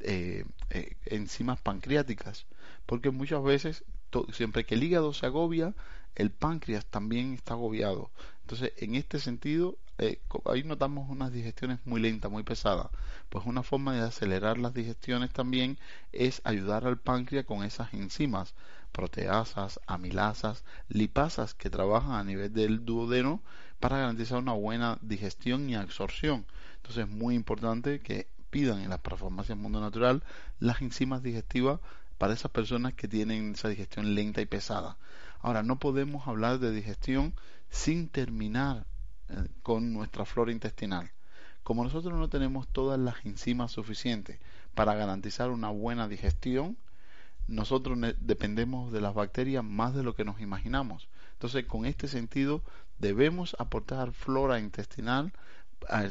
eh, 0.00 0.44
eh, 0.70 0.96
enzimas 1.06 1.60
pancreáticas, 1.60 2.46
porque 2.84 3.10
muchas 3.10 3.42
veces, 3.44 3.84
siempre 4.32 4.64
que 4.64 4.74
el 4.74 4.82
hígado 4.82 5.12
se 5.12 5.26
agobia, 5.26 5.74
el 6.14 6.30
páncreas 6.30 6.86
también 6.86 7.34
está 7.34 7.54
agobiado. 7.54 8.10
Entonces, 8.42 8.72
en 8.78 8.94
este 8.94 9.20
sentido, 9.20 9.76
eh, 9.98 10.20
ahí 10.44 10.62
notamos 10.62 11.10
unas 11.10 11.32
digestiones 11.32 11.80
muy 11.84 12.00
lentas, 12.00 12.30
muy 12.30 12.42
pesadas. 12.44 12.88
Pues 13.28 13.44
una 13.46 13.62
forma 13.62 13.94
de 13.94 14.00
acelerar 14.02 14.58
las 14.58 14.74
digestiones 14.74 15.32
también 15.32 15.78
es 16.12 16.40
ayudar 16.44 16.86
al 16.86 16.98
páncreas 16.98 17.44
con 17.44 17.64
esas 17.64 17.92
enzimas, 17.94 18.54
proteasas, 18.92 19.80
amilasas, 19.86 20.64
lipasas 20.88 21.54
que 21.54 21.70
trabajan 21.70 22.12
a 22.12 22.24
nivel 22.24 22.52
del 22.52 22.84
duodeno 22.84 23.42
para 23.80 23.98
garantizar 23.98 24.38
una 24.38 24.52
buena 24.52 24.98
digestión 25.02 25.68
y 25.68 25.74
absorción. 25.74 26.46
Entonces 26.76 27.04
es 27.04 27.10
muy 27.10 27.34
importante 27.34 28.00
que 28.00 28.28
pidan 28.50 28.80
en 28.80 28.90
las 28.90 29.00
farmacias 29.00 29.58
Mundo 29.58 29.80
Natural 29.80 30.22
las 30.58 30.80
enzimas 30.80 31.22
digestivas 31.22 31.80
para 32.18 32.34
esas 32.34 32.50
personas 32.50 32.94
que 32.94 33.08
tienen 33.08 33.52
esa 33.52 33.68
digestión 33.68 34.14
lenta 34.14 34.40
y 34.40 34.46
pesada. 34.46 34.98
Ahora, 35.40 35.62
no 35.62 35.78
podemos 35.78 36.26
hablar 36.26 36.58
de 36.58 36.72
digestión 36.72 37.34
sin 37.70 38.08
terminar 38.08 38.86
eh, 39.28 39.48
con 39.62 39.92
nuestra 39.92 40.24
flora 40.24 40.52
intestinal. 40.52 41.10
Como 41.62 41.84
nosotros 41.84 42.18
no 42.18 42.28
tenemos 42.28 42.66
todas 42.68 42.98
las 42.98 43.24
enzimas 43.24 43.72
suficientes 43.72 44.38
para 44.74 44.94
garantizar 44.94 45.50
una 45.50 45.68
buena 45.68 46.08
digestión, 46.08 46.76
nosotros 47.46 47.98
dependemos 48.20 48.92
de 48.92 49.00
las 49.00 49.14
bacterias 49.14 49.64
más 49.64 49.94
de 49.94 50.02
lo 50.02 50.14
que 50.14 50.24
nos 50.24 50.40
imaginamos. 50.40 51.08
Entonces, 51.32 51.64
con 51.66 51.86
este 51.86 52.08
sentido, 52.08 52.62
debemos 52.98 53.56
aportar 53.58 54.12
flora 54.12 54.58
intestinal 54.60 55.32
a, 55.88 56.08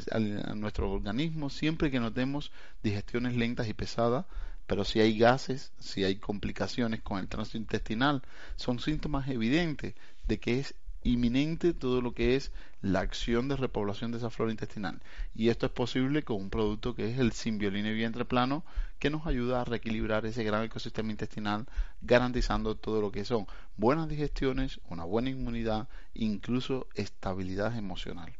nuestro 0.54 0.90
organismo 0.90 1.50
siempre 1.50 1.90
que 1.90 2.00
notemos 2.00 2.50
digestiones 2.82 3.36
lentas 3.36 3.68
y 3.68 3.74
pesadas, 3.74 4.26
pero 4.68 4.84
si 4.84 5.00
hay 5.00 5.18
gases, 5.18 5.72
si 5.80 6.04
hay 6.04 6.16
complicaciones 6.16 7.00
con 7.00 7.18
el 7.18 7.26
tránsito 7.26 7.56
intestinal, 7.56 8.22
son 8.56 8.78
síntomas 8.78 9.26
evidentes 9.28 9.94
de 10.28 10.38
que 10.38 10.60
es 10.60 10.74
inminente 11.02 11.72
todo 11.72 12.02
lo 12.02 12.12
que 12.12 12.36
es 12.36 12.52
la 12.82 13.00
acción 13.00 13.48
de 13.48 13.56
repoblación 13.56 14.10
de 14.12 14.18
esa 14.18 14.28
flora 14.28 14.52
intestinal. 14.52 15.00
Y 15.34 15.48
esto 15.48 15.64
es 15.64 15.72
posible 15.72 16.22
con 16.22 16.36
un 16.36 16.50
producto 16.50 16.94
que 16.94 17.10
es 17.10 17.18
el 17.18 17.32
Simbioline 17.32 17.94
Vientre 17.94 18.26
Plano, 18.26 18.62
que 18.98 19.08
nos 19.08 19.26
ayuda 19.26 19.62
a 19.62 19.64
reequilibrar 19.64 20.26
ese 20.26 20.44
gran 20.44 20.64
ecosistema 20.64 21.12
intestinal, 21.12 21.66
garantizando 22.02 22.76
todo 22.76 23.00
lo 23.00 23.10
que 23.10 23.24
son 23.24 23.46
buenas 23.78 24.06
digestiones, 24.06 24.80
una 24.90 25.04
buena 25.04 25.30
inmunidad, 25.30 25.88
incluso 26.12 26.88
estabilidad 26.94 27.74
emocional. 27.74 28.34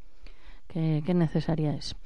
Qué, 0.68 1.02
necesaria 1.14 1.74
es. 1.74 1.96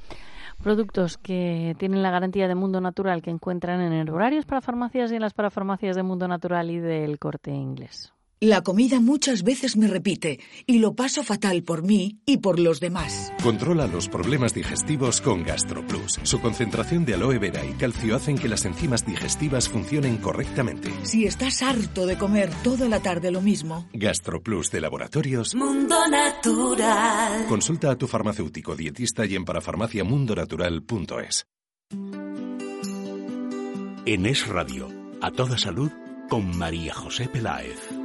Productos 0.62 1.18
que 1.18 1.74
tienen 1.78 2.02
la 2.02 2.10
garantía 2.10 2.48
de 2.48 2.54
Mundo 2.54 2.80
Natural 2.80 3.20
que 3.20 3.30
encuentran 3.30 3.80
en 3.80 4.08
horarios 4.08 4.46
para 4.46 4.60
farmacias 4.60 5.10
y 5.12 5.16
en 5.16 5.22
las 5.22 5.34
parafarmacias 5.34 5.96
de 5.96 6.02
Mundo 6.02 6.28
Natural 6.28 6.70
y 6.70 6.78
del 6.78 7.18
corte 7.18 7.50
inglés. 7.50 8.12
La 8.42 8.62
comida 8.62 8.98
muchas 8.98 9.44
veces 9.44 9.76
me 9.76 9.86
repite 9.86 10.40
y 10.66 10.80
lo 10.80 10.96
paso 10.96 11.22
fatal 11.22 11.62
por 11.62 11.84
mí 11.84 12.18
y 12.26 12.38
por 12.38 12.58
los 12.58 12.80
demás. 12.80 13.32
Controla 13.40 13.86
los 13.86 14.08
problemas 14.08 14.52
digestivos 14.52 15.20
con 15.20 15.44
GastroPlus. 15.44 16.18
Su 16.24 16.40
concentración 16.40 17.04
de 17.04 17.14
aloe 17.14 17.38
vera 17.38 17.64
y 17.64 17.74
calcio 17.74 18.16
hacen 18.16 18.36
que 18.36 18.48
las 18.48 18.64
enzimas 18.64 19.06
digestivas 19.06 19.68
funcionen 19.68 20.16
correctamente. 20.16 20.92
Si 21.04 21.24
estás 21.24 21.62
harto 21.62 22.04
de 22.04 22.18
comer 22.18 22.50
toda 22.64 22.88
la 22.88 22.98
tarde 22.98 23.30
lo 23.30 23.40
mismo. 23.40 23.88
GastroPlus 23.92 24.72
de 24.72 24.80
Laboratorios 24.80 25.54
Mundo 25.54 25.96
Natural. 26.10 27.46
Consulta 27.46 27.92
a 27.92 27.96
tu 27.96 28.08
farmacéutico 28.08 28.74
dietista 28.74 29.24
y 29.24 29.36
en 29.36 29.44
parafarmaciamundonatural.es. 29.44 31.46
En 34.04 34.26
Es 34.26 34.48
Radio, 34.48 34.88
a 35.20 35.30
toda 35.30 35.56
salud 35.56 35.92
con 36.28 36.58
María 36.58 36.92
José 36.92 37.28
Peláez. 37.28 38.01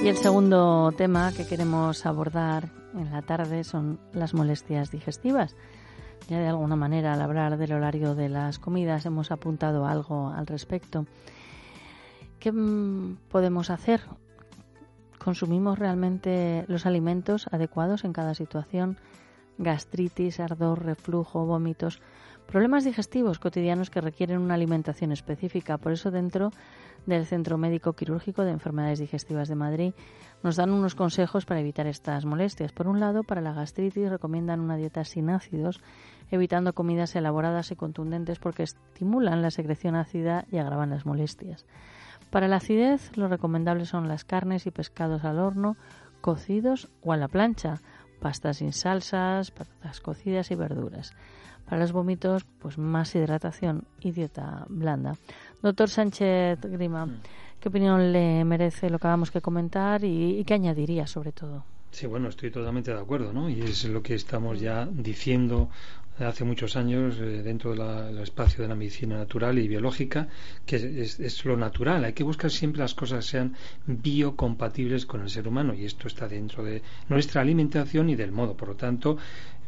Y 0.00 0.06
el 0.06 0.16
segundo 0.16 0.92
tema 0.96 1.32
que 1.32 1.44
queremos 1.44 2.06
abordar 2.06 2.68
en 2.94 3.10
la 3.10 3.22
tarde 3.22 3.64
son 3.64 3.98
las 4.12 4.32
molestias 4.32 4.92
digestivas. 4.92 5.56
Ya 6.28 6.38
de 6.38 6.46
alguna 6.46 6.76
manera 6.76 7.14
al 7.14 7.20
hablar 7.20 7.56
del 7.58 7.72
horario 7.72 8.14
de 8.14 8.28
las 8.28 8.60
comidas 8.60 9.06
hemos 9.06 9.32
apuntado 9.32 9.86
algo 9.86 10.28
al 10.28 10.46
respecto. 10.46 11.06
¿Qué 12.38 12.52
mm, 12.52 13.16
podemos 13.28 13.70
hacer? 13.70 14.02
¿Consumimos 15.18 15.80
realmente 15.80 16.64
los 16.68 16.86
alimentos 16.86 17.48
adecuados 17.50 18.04
en 18.04 18.12
cada 18.12 18.34
situación? 18.34 18.98
Gastritis, 19.58 20.38
ardor, 20.38 20.84
reflujo, 20.84 21.44
vómitos, 21.44 22.00
problemas 22.46 22.84
digestivos 22.84 23.40
cotidianos 23.40 23.90
que 23.90 24.00
requieren 24.00 24.38
una 24.38 24.54
alimentación 24.54 25.10
específica. 25.10 25.76
Por 25.76 25.92
eso 25.92 26.12
dentro 26.12 26.52
del 27.06 27.26
Centro 27.26 27.58
Médico 27.58 27.94
Quirúrgico 27.94 28.44
de 28.44 28.50
Enfermedades 28.50 28.98
Digestivas 28.98 29.48
de 29.48 29.54
Madrid 29.54 29.94
nos 30.42 30.56
dan 30.56 30.70
unos 30.70 30.94
consejos 30.94 31.46
para 31.46 31.60
evitar 31.60 31.86
estas 31.86 32.24
molestias. 32.24 32.72
Por 32.72 32.86
un 32.86 33.00
lado, 33.00 33.24
para 33.24 33.40
la 33.40 33.52
gastritis 33.52 34.10
recomiendan 34.10 34.60
una 34.60 34.76
dieta 34.76 35.04
sin 35.04 35.30
ácidos, 35.30 35.80
evitando 36.30 36.74
comidas 36.74 37.16
elaboradas 37.16 37.70
y 37.70 37.76
contundentes 37.76 38.38
porque 38.38 38.62
estimulan 38.62 39.42
la 39.42 39.50
secreción 39.50 39.96
ácida 39.96 40.44
y 40.50 40.58
agravan 40.58 40.90
las 40.90 41.06
molestias. 41.06 41.66
Para 42.30 42.48
la 42.48 42.56
acidez, 42.56 43.16
lo 43.16 43.28
recomendable 43.28 43.86
son 43.86 44.06
las 44.06 44.24
carnes 44.24 44.66
y 44.66 44.70
pescados 44.70 45.24
al 45.24 45.38
horno, 45.38 45.76
cocidos 46.20 46.88
o 47.02 47.12
a 47.12 47.16
la 47.16 47.28
plancha, 47.28 47.80
pastas 48.20 48.58
sin 48.58 48.72
salsas, 48.72 49.50
patatas 49.50 50.00
cocidas 50.00 50.50
y 50.50 50.54
verduras. 50.54 51.14
Para 51.64 51.80
los 51.82 51.92
vómitos, 51.92 52.44
pues 52.44 52.78
más 52.78 53.14
hidratación 53.14 53.86
y 54.00 54.12
dieta 54.12 54.64
blanda. 54.68 55.14
Doctor 55.62 55.88
Sánchez 55.88 56.60
Grima, 56.62 57.06
mm. 57.06 57.20
¿qué 57.60 57.68
opinión 57.68 58.12
le 58.12 58.44
merece 58.44 58.90
lo 58.90 58.98
que 58.98 59.06
acabamos 59.06 59.30
que 59.30 59.40
comentar 59.40 60.04
y, 60.04 60.44
qué 60.44 60.54
añadiría 60.54 61.06
sobre 61.06 61.32
todo? 61.32 61.64
Sí, 61.90 62.06
bueno, 62.06 62.28
estoy 62.28 62.50
totalmente 62.50 62.92
de 62.92 63.00
acuerdo, 63.00 63.32
¿no? 63.32 63.48
Y 63.48 63.62
es 63.62 63.84
lo 63.84 64.02
que 64.02 64.14
estamos 64.14 64.60
ya 64.60 64.86
diciendo 64.90 65.70
hace 66.20 66.44
muchos 66.44 66.76
años 66.76 67.16
eh, 67.20 67.42
dentro 67.42 67.74
del 67.74 68.18
espacio 68.18 68.62
de 68.62 68.68
la 68.68 68.74
medicina 68.74 69.16
natural 69.16 69.58
y 69.58 69.68
biológica, 69.68 70.28
que 70.66 70.76
es, 70.76 71.44
lo 71.44 71.56
natural. 71.56 72.04
Hay 72.04 72.12
que 72.12 72.24
buscar 72.24 72.50
siempre 72.50 72.80
las 72.80 72.94
cosas 72.94 73.24
que 73.24 73.30
sean 73.30 73.56
biocompatibles 73.86 75.06
con 75.06 75.22
el 75.22 75.30
ser 75.30 75.46
humano 75.46 75.74
y 75.74 75.84
esto 75.84 76.08
está 76.08 76.28
dentro 76.28 76.64
de 76.64 76.82
nuestra 77.08 77.40
alimentación 77.40 78.10
y 78.10 78.16
del 78.16 78.32
modo. 78.32 78.56
Por 78.56 78.68
lo 78.68 78.76
tanto, 78.76 79.16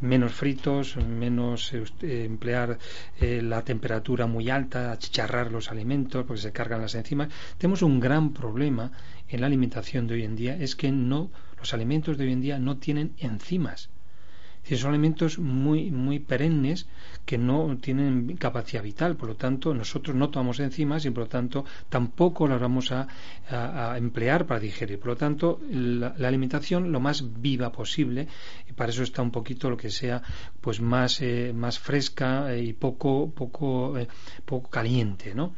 menos 0.00 0.32
fritos, 0.32 0.96
menos 0.96 1.72
eh, 1.72 2.24
emplear 2.24 2.78
eh, 3.20 3.42
la 3.42 3.62
temperatura 3.62 4.26
muy 4.26 4.50
alta, 4.50 4.92
achicharrar 4.92 5.52
los 5.52 5.70
alimentos 5.70 6.24
porque 6.26 6.42
se 6.42 6.52
cargan 6.52 6.80
las 6.80 6.94
enzimas. 6.94 7.28
Tenemos 7.58 7.82
un 7.82 8.00
gran 8.00 8.32
problema 8.32 8.90
en 9.28 9.40
la 9.40 9.46
alimentación 9.46 10.06
de 10.06 10.14
hoy 10.14 10.24
en 10.24 10.36
día, 10.36 10.56
es 10.56 10.74
que 10.74 10.90
no 10.90 11.30
los 11.58 11.74
alimentos 11.74 12.16
de 12.16 12.24
hoy 12.24 12.32
en 12.32 12.40
día 12.40 12.58
no 12.58 12.78
tienen 12.78 13.12
enzimas 13.18 13.90
son 14.76 14.90
alimentos 14.90 15.38
muy, 15.38 15.90
muy 15.90 16.18
perennes 16.18 16.86
que 17.24 17.38
no 17.38 17.76
tienen 17.80 18.36
capacidad 18.36 18.82
vital. 18.82 19.16
Por 19.16 19.28
lo 19.30 19.36
tanto, 19.36 19.74
nosotros 19.74 20.16
no 20.16 20.30
tomamos 20.30 20.60
enzimas 20.60 21.04
y 21.04 21.10
por 21.10 21.24
lo 21.24 21.28
tanto 21.28 21.64
tampoco 21.88 22.46
las 22.46 22.60
vamos 22.60 22.92
a, 22.92 23.06
emplear 23.96 24.46
para 24.46 24.60
digerir. 24.60 24.98
Por 24.98 25.08
lo 25.08 25.16
tanto, 25.16 25.60
la, 25.70 26.14
alimentación 26.26 26.92
lo 26.92 27.00
más 27.00 27.24
viva 27.40 27.72
posible 27.72 28.28
y 28.68 28.72
para 28.72 28.90
eso 28.90 29.02
está 29.02 29.22
un 29.22 29.30
poquito 29.30 29.68
lo 29.68 29.76
que 29.76 29.90
sea 29.90 30.22
pues 30.60 30.80
más, 30.80 31.20
eh, 31.20 31.52
más 31.54 31.78
fresca 31.78 32.54
eh, 32.54 32.62
y 32.62 32.72
poco, 32.72 33.30
poco, 33.30 33.98
eh, 33.98 34.06
poco 34.44 34.70
caliente. 34.70 35.34
¿no? 35.34 35.54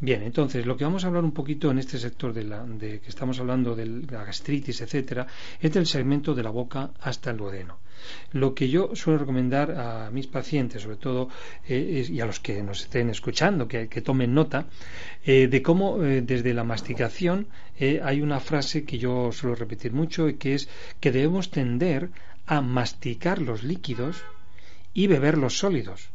Bien, 0.00 0.22
entonces 0.22 0.64
lo 0.64 0.76
que 0.76 0.84
vamos 0.84 1.04
a 1.04 1.08
hablar 1.08 1.24
un 1.24 1.32
poquito 1.32 1.70
en 1.70 1.78
este 1.78 1.98
sector 1.98 2.32
de, 2.32 2.44
la, 2.44 2.64
de 2.64 3.00
que 3.00 3.08
estamos 3.08 3.38
hablando 3.38 3.74
de 3.74 3.86
la 3.86 4.24
gastritis, 4.24 4.80
etcétera, 4.80 5.26
es 5.60 5.72
del 5.72 5.86
segmento 5.86 6.34
de 6.34 6.42
la 6.42 6.50
boca 6.50 6.90
hasta 7.00 7.30
el 7.30 7.36
duodeno. 7.36 7.78
Lo 8.32 8.54
que 8.54 8.68
yo 8.68 8.94
suelo 8.94 9.18
recomendar 9.18 9.72
a 9.72 10.10
mis 10.10 10.26
pacientes, 10.26 10.82
sobre 10.82 10.96
todo, 10.96 11.28
eh, 11.68 12.06
y 12.08 12.20
a 12.20 12.26
los 12.26 12.40
que 12.40 12.62
nos 12.62 12.82
estén 12.82 13.10
escuchando, 13.10 13.68
que, 13.68 13.86
tomen 14.02 14.34
nota, 14.34 14.66
eh, 15.24 15.48
de 15.48 15.62
cómo 15.62 16.02
eh, 16.02 16.22
desde 16.22 16.54
la 16.54 16.64
masticación 16.64 17.48
hay 17.78 18.22
una 18.22 18.40
frase 18.40 18.84
que 18.84 18.96
yo 18.96 19.32
suelo 19.32 19.54
repetir 19.54 19.92
mucho 19.92 20.28
y 20.28 20.34
que 20.34 20.54
es 20.54 20.68
que 20.98 21.12
debemos 21.12 21.50
tender 21.50 22.08
a 22.46 22.62
masticar 22.62 23.40
los 23.42 23.62
líquidos 23.62 24.24
y 24.94 25.08
beber 25.08 25.36
los 25.36 25.58
sólidos. 25.58 26.08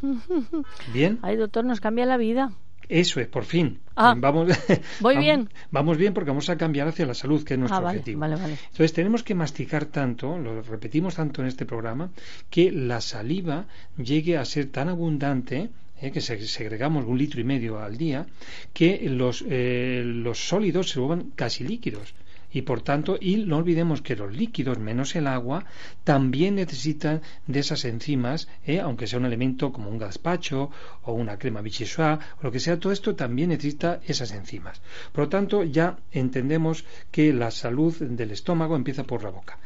Bien. 0.92 1.18
Ay, 1.22 1.36
doctor, 1.36 1.64
nos 1.64 1.80
cambia 1.80 2.06
la 2.06 2.16
vida. 2.16 2.52
Eso 2.88 3.20
es, 3.20 3.28
por 3.28 3.44
fin. 3.44 3.80
Ah, 3.96 4.14
vamos, 4.16 4.48
voy 5.00 5.18
bien. 5.18 5.50
Vamos 5.70 5.98
bien 5.98 6.14
porque 6.14 6.30
vamos 6.30 6.48
a 6.48 6.56
cambiar 6.56 6.88
hacia 6.88 7.06
la 7.06 7.14
salud, 7.14 7.44
que 7.44 7.54
es 7.54 7.60
nuestro 7.60 7.86
ah, 7.86 7.90
objetivo. 7.90 8.24
Entonces 8.24 8.92
tenemos 8.92 9.22
que 9.22 9.34
masticar 9.34 9.86
tanto, 9.86 10.38
lo 10.38 10.62
repetimos 10.62 11.16
tanto 11.16 11.42
en 11.42 11.48
este 11.48 11.66
programa, 11.66 12.10
que 12.48 12.72
la 12.72 13.00
saliva 13.00 13.66
llegue 13.96 14.38
a 14.38 14.44
ser 14.44 14.66
tan 14.66 14.88
abundante 14.88 15.68
eh, 16.00 16.12
que 16.12 16.20
segregamos 16.20 17.04
un 17.04 17.18
litro 17.18 17.40
y 17.40 17.44
medio 17.44 17.80
al 17.80 17.96
día, 17.96 18.26
que 18.72 19.08
los, 19.10 19.44
eh, 19.48 20.02
los 20.04 20.38
sólidos 20.38 20.90
se 20.90 21.00
vuelvan 21.00 21.32
casi 21.34 21.64
líquidos 21.64 22.14
y 22.50 22.62
por 22.62 22.80
tanto, 22.82 23.18
y 23.20 23.36
no 23.36 23.58
olvidemos 23.58 24.02
que 24.02 24.16
los 24.16 24.34
líquidos 24.34 24.78
menos 24.78 25.14
el 25.16 25.26
agua 25.26 25.64
también 26.04 26.54
necesitan 26.54 27.20
de 27.46 27.60
esas 27.60 27.84
enzimas, 27.84 28.48
¿eh? 28.66 28.80
aunque 28.80 29.06
sea 29.06 29.18
un 29.18 29.26
elemento 29.26 29.72
como 29.72 29.90
un 29.90 29.98
gazpacho 29.98 30.70
o 31.02 31.12
una 31.12 31.38
crema 31.38 31.60
bichessoa 31.60 32.18
o 32.40 32.42
lo 32.42 32.52
que 32.52 32.60
sea, 32.60 32.78
todo 32.78 32.92
esto 32.92 33.14
también 33.14 33.50
necesita 33.50 34.00
esas 34.06 34.32
enzimas. 34.32 34.80
Por 35.12 35.24
lo 35.24 35.28
tanto, 35.28 35.64
ya 35.64 35.98
entendemos 36.12 36.84
que 37.10 37.32
la 37.32 37.50
salud 37.50 37.94
del 37.98 38.30
estómago 38.30 38.76
empieza 38.76 39.04
por 39.04 39.22
la 39.22 39.30
boca. 39.30 39.58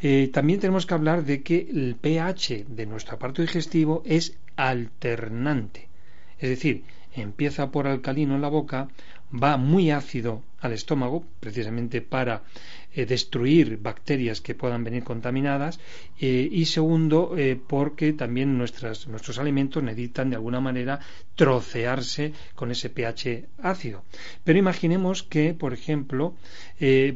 Eh, 0.00 0.30
también 0.32 0.60
tenemos 0.60 0.86
que 0.86 0.94
hablar 0.94 1.24
de 1.24 1.42
que 1.42 1.68
el 1.70 1.96
pH 2.00 2.66
de 2.68 2.86
nuestro 2.86 3.16
aparato 3.16 3.42
digestivo 3.42 4.02
es 4.04 4.36
alternante. 4.56 5.88
Es 6.38 6.50
decir, 6.50 6.84
empieza 7.14 7.70
por 7.70 7.86
alcalino 7.86 8.34
en 8.34 8.42
la 8.42 8.48
boca, 8.48 8.88
va 9.32 9.56
muy 9.56 9.90
ácido 9.90 10.42
al 10.60 10.72
estómago, 10.72 11.24
precisamente 11.40 12.00
para 12.02 12.42
eh, 12.92 13.06
destruir 13.06 13.78
bacterias 13.78 14.40
que 14.40 14.54
puedan 14.54 14.82
venir 14.82 15.04
contaminadas, 15.04 15.78
eh, 16.18 16.48
y 16.50 16.64
segundo, 16.64 17.34
eh, 17.36 17.60
porque 17.64 18.12
también 18.12 18.58
nuestras, 18.58 19.06
nuestros 19.06 19.38
alimentos 19.38 19.82
necesitan 19.82 20.30
de 20.30 20.36
alguna 20.36 20.60
manera 20.60 20.98
trocearse 21.36 22.32
con 22.54 22.70
ese 22.70 22.90
pH 22.90 23.46
ácido. 23.62 24.04
Pero 24.42 24.58
imaginemos 24.58 25.22
que, 25.22 25.54
por 25.54 25.72
ejemplo, 25.72 26.34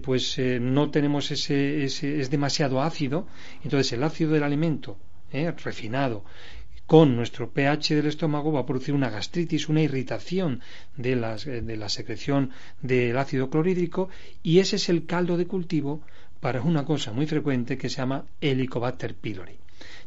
pues 0.03 0.39
no 0.61 0.91
tenemos 0.91 1.31
ese, 1.31 1.85
ese, 1.85 2.21
es 2.21 2.31
demasiado 2.31 2.83
ácido, 2.83 3.27
entonces 3.65 3.93
el 3.93 4.03
ácido 4.03 4.33
del 4.33 4.43
alimento 4.43 4.97
refinado 5.65 6.25
con 6.93 7.17
nuestro 7.17 7.49
pH 7.49 7.95
del 7.95 8.09
estómago 8.09 8.53
va 8.53 8.61
a 8.61 8.67
producir 8.67 8.93
una 8.95 9.09
gastritis, 9.09 9.71
una 9.71 9.81
irritación 9.81 10.61
de, 10.95 11.17
de 11.63 11.77
la 11.79 11.89
secreción 11.89 12.51
del 12.83 13.17
ácido 13.17 13.49
clorhídrico 13.49 14.11
y 14.43 14.59
ese 14.59 14.77
es 14.77 14.91
el 14.91 15.07
caldo 15.07 15.39
de 15.39 15.47
cultivo 15.47 16.03
para 16.41 16.61
una 16.61 16.85
cosa 16.85 17.15
muy 17.15 17.25
frecuente 17.25 17.79
que 17.79 17.89
se 17.89 17.97
llama 17.97 18.27
Helicobacter 18.43 19.15
pylori. 19.15 19.62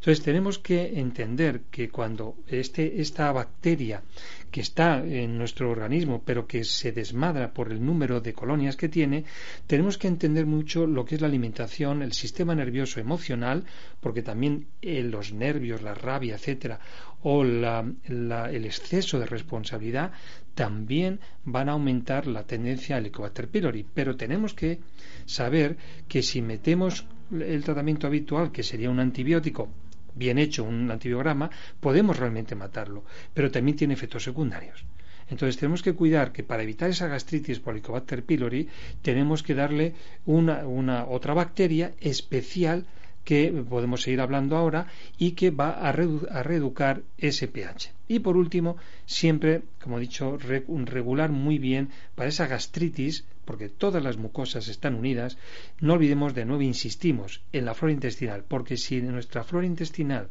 Entonces 0.05 0.23
tenemos 0.23 0.59
que 0.59 0.99
entender 0.99 1.61
que 1.71 1.89
cuando 1.89 2.35
este, 2.47 3.01
esta 3.01 3.31
bacteria 3.31 4.03
que 4.51 4.61
está 4.61 5.03
en 5.03 5.35
nuestro 5.35 5.71
organismo, 5.71 6.21
pero 6.23 6.45
que 6.45 6.63
se 6.63 6.91
desmadra 6.91 7.55
por 7.55 7.71
el 7.71 7.83
número 7.83 8.21
de 8.21 8.31
colonias 8.31 8.75
que 8.75 8.87
tiene, 8.87 9.25
tenemos 9.65 9.97
que 9.97 10.07
entender 10.07 10.45
mucho 10.45 10.85
lo 10.85 11.05
que 11.05 11.15
es 11.15 11.21
la 11.21 11.27
alimentación, 11.27 12.03
el 12.03 12.13
sistema 12.13 12.53
nervioso 12.53 12.99
emocional, 12.99 13.65
porque 13.99 14.21
también 14.21 14.67
eh, 14.83 15.01
los 15.01 15.33
nervios, 15.33 15.81
la 15.81 15.95
rabia, 15.95 16.35
etcétera, 16.35 16.79
o 17.23 17.41
el 17.41 18.65
exceso 18.65 19.19
de 19.19 19.25
responsabilidad 19.25 20.11
también 20.53 21.19
van 21.45 21.67
a 21.67 21.71
aumentar 21.71 22.27
la 22.27 22.43
tendencia 22.43 22.97
al 22.97 23.05
Helicobacter 23.05 23.47
pylori. 23.47 23.87
Pero 23.91 24.15
tenemos 24.15 24.53
que 24.53 24.81
saber 25.25 25.77
que 26.07 26.21
si 26.21 26.43
metemos 26.43 27.07
el 27.31 27.63
tratamiento 27.63 28.05
habitual, 28.05 28.51
que 28.51 28.61
sería 28.61 28.91
un 28.91 28.99
antibiótico, 28.99 29.67
bien 30.15 30.37
hecho, 30.37 30.63
un 30.63 30.89
antibiograma, 30.89 31.49
podemos 31.79 32.17
realmente 32.17 32.55
matarlo, 32.55 33.03
pero 33.33 33.51
también 33.51 33.77
tiene 33.77 33.93
efectos 33.93 34.23
secundarios. 34.23 34.85
Entonces 35.29 35.57
tenemos 35.57 35.81
que 35.81 35.93
cuidar 35.93 36.31
que 36.31 36.43
para 36.43 36.63
evitar 36.63 36.89
esa 36.89 37.07
gastritis 37.07 37.59
por 37.59 37.73
Helicobacter 37.73 38.23
pylori 38.23 38.67
tenemos 39.01 39.41
que 39.41 39.55
darle 39.55 39.95
una, 40.25 40.67
una 40.67 41.05
otra 41.05 41.33
bacteria 41.33 41.93
especial 41.99 42.85
que 43.25 43.51
podemos 43.67 44.03
seguir 44.03 44.21
hablando 44.21 44.55
ahora 44.55 44.87
y 45.17 45.31
que 45.31 45.49
va 45.49 45.71
a, 45.71 45.91
reeducar 45.91 47.01
ese 47.17 47.47
pH. 47.47 47.91
Y 48.07 48.19
por 48.19 48.37
último, 48.37 48.77
siempre, 49.05 49.63
como 49.81 49.97
he 49.97 50.01
dicho, 50.01 50.37
regular 50.37 51.31
muy 51.31 51.57
bien 51.57 51.89
para 52.13 52.29
esa 52.29 52.47
gastritis, 52.47 53.25
porque 53.43 53.67
todas 53.67 54.03
las 54.03 54.17
mucosas 54.17 54.67
están 54.67 54.95
unidas, 54.95 55.37
no 55.81 55.93
olvidemos 55.93 56.35
de 56.35 56.45
nuevo, 56.45 56.61
insistimos, 56.61 57.41
en 57.51 57.65
la 57.65 57.73
flora 57.73 57.93
intestinal, 57.93 58.43
porque 58.47 58.77
si 58.77 59.01
nuestra 59.01 59.43
flora 59.43 59.65
intestinal 59.65 60.29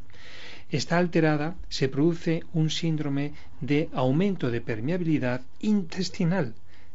está 0.70 0.98
alterada, 0.98 1.56
se 1.68 1.88
produce 1.88 2.44
un 2.52 2.70
síndrome 2.70 3.34
de 3.60 3.88
aumento 3.92 4.50
de 4.50 4.60
permeabilidad 4.60 5.42
intestinal 5.60 6.54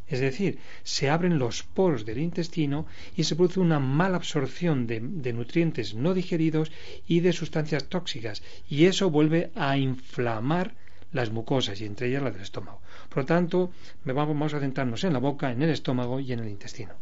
es 0.10 0.20
decir, 0.20 0.60
se 0.84 1.10
abren 1.10 1.38
los 1.38 1.64
poros 1.64 2.06
del 2.06 2.18
intestino 2.18 2.86
y 3.16 3.24
se 3.24 3.36
produce 3.36 3.60
una 3.60 3.80
mala 3.80 4.18
absorción 4.18 4.88
de, 4.88 5.00
nutrientes 5.34 5.94
no 5.94 6.14
digeridos 6.14 6.72
y 7.08 7.20
de 7.20 7.32
sustancias 7.32 7.86
tóxicas. 7.86 8.42
Y 8.68 8.86
eso 8.86 9.10
vuelve 9.10 9.52
a 9.56 9.78
inflamar 9.78 10.76
las 11.12 11.32
mucosas 11.32 11.80
y 11.82 11.86
entre 11.86 12.08
ellas 12.08 12.24
la 12.24 12.32
del 12.32 12.42
estómago. 12.42 12.82
Por 13.10 13.20
lo 13.20 13.26
tanto, 13.26 13.72
vamos 14.04 14.54
a 14.54 14.60
centrarnos 14.60 15.04
en 15.04 15.14
la 15.14 15.20
boca, 15.20 15.52
en 15.52 15.62
el 15.62 15.70
estómago 15.70 16.20
y 16.20 16.34
en 16.34 16.40
el 16.40 16.50
intestino. 16.50 16.94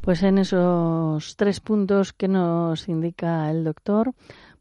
Pues 0.00 0.22
en 0.24 0.38
esos 0.38 1.36
tres 1.36 1.60
puntos 1.60 2.12
que 2.12 2.26
nos 2.26 2.88
indica 2.88 3.48
el 3.50 3.62
doctor, 3.62 4.14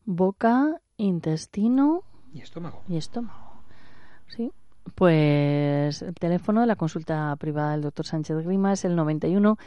boca, 0.05 0.79
intestino 0.97 2.03
y 2.33 2.41
estómago. 2.41 2.83
Y 2.87 2.97
estómago. 2.97 3.63
Sí. 4.27 4.51
Pues 4.95 6.01
el 6.01 6.15
teléfono 6.15 6.61
de 6.61 6.67
la 6.67 6.75
consulta 6.75 7.35
privada 7.37 7.71
del 7.71 7.81
doctor 7.81 8.05
Sánchez 8.05 8.37
Grima 8.45 8.73
es 8.73 8.85
el 8.85 8.95
91 8.95 9.57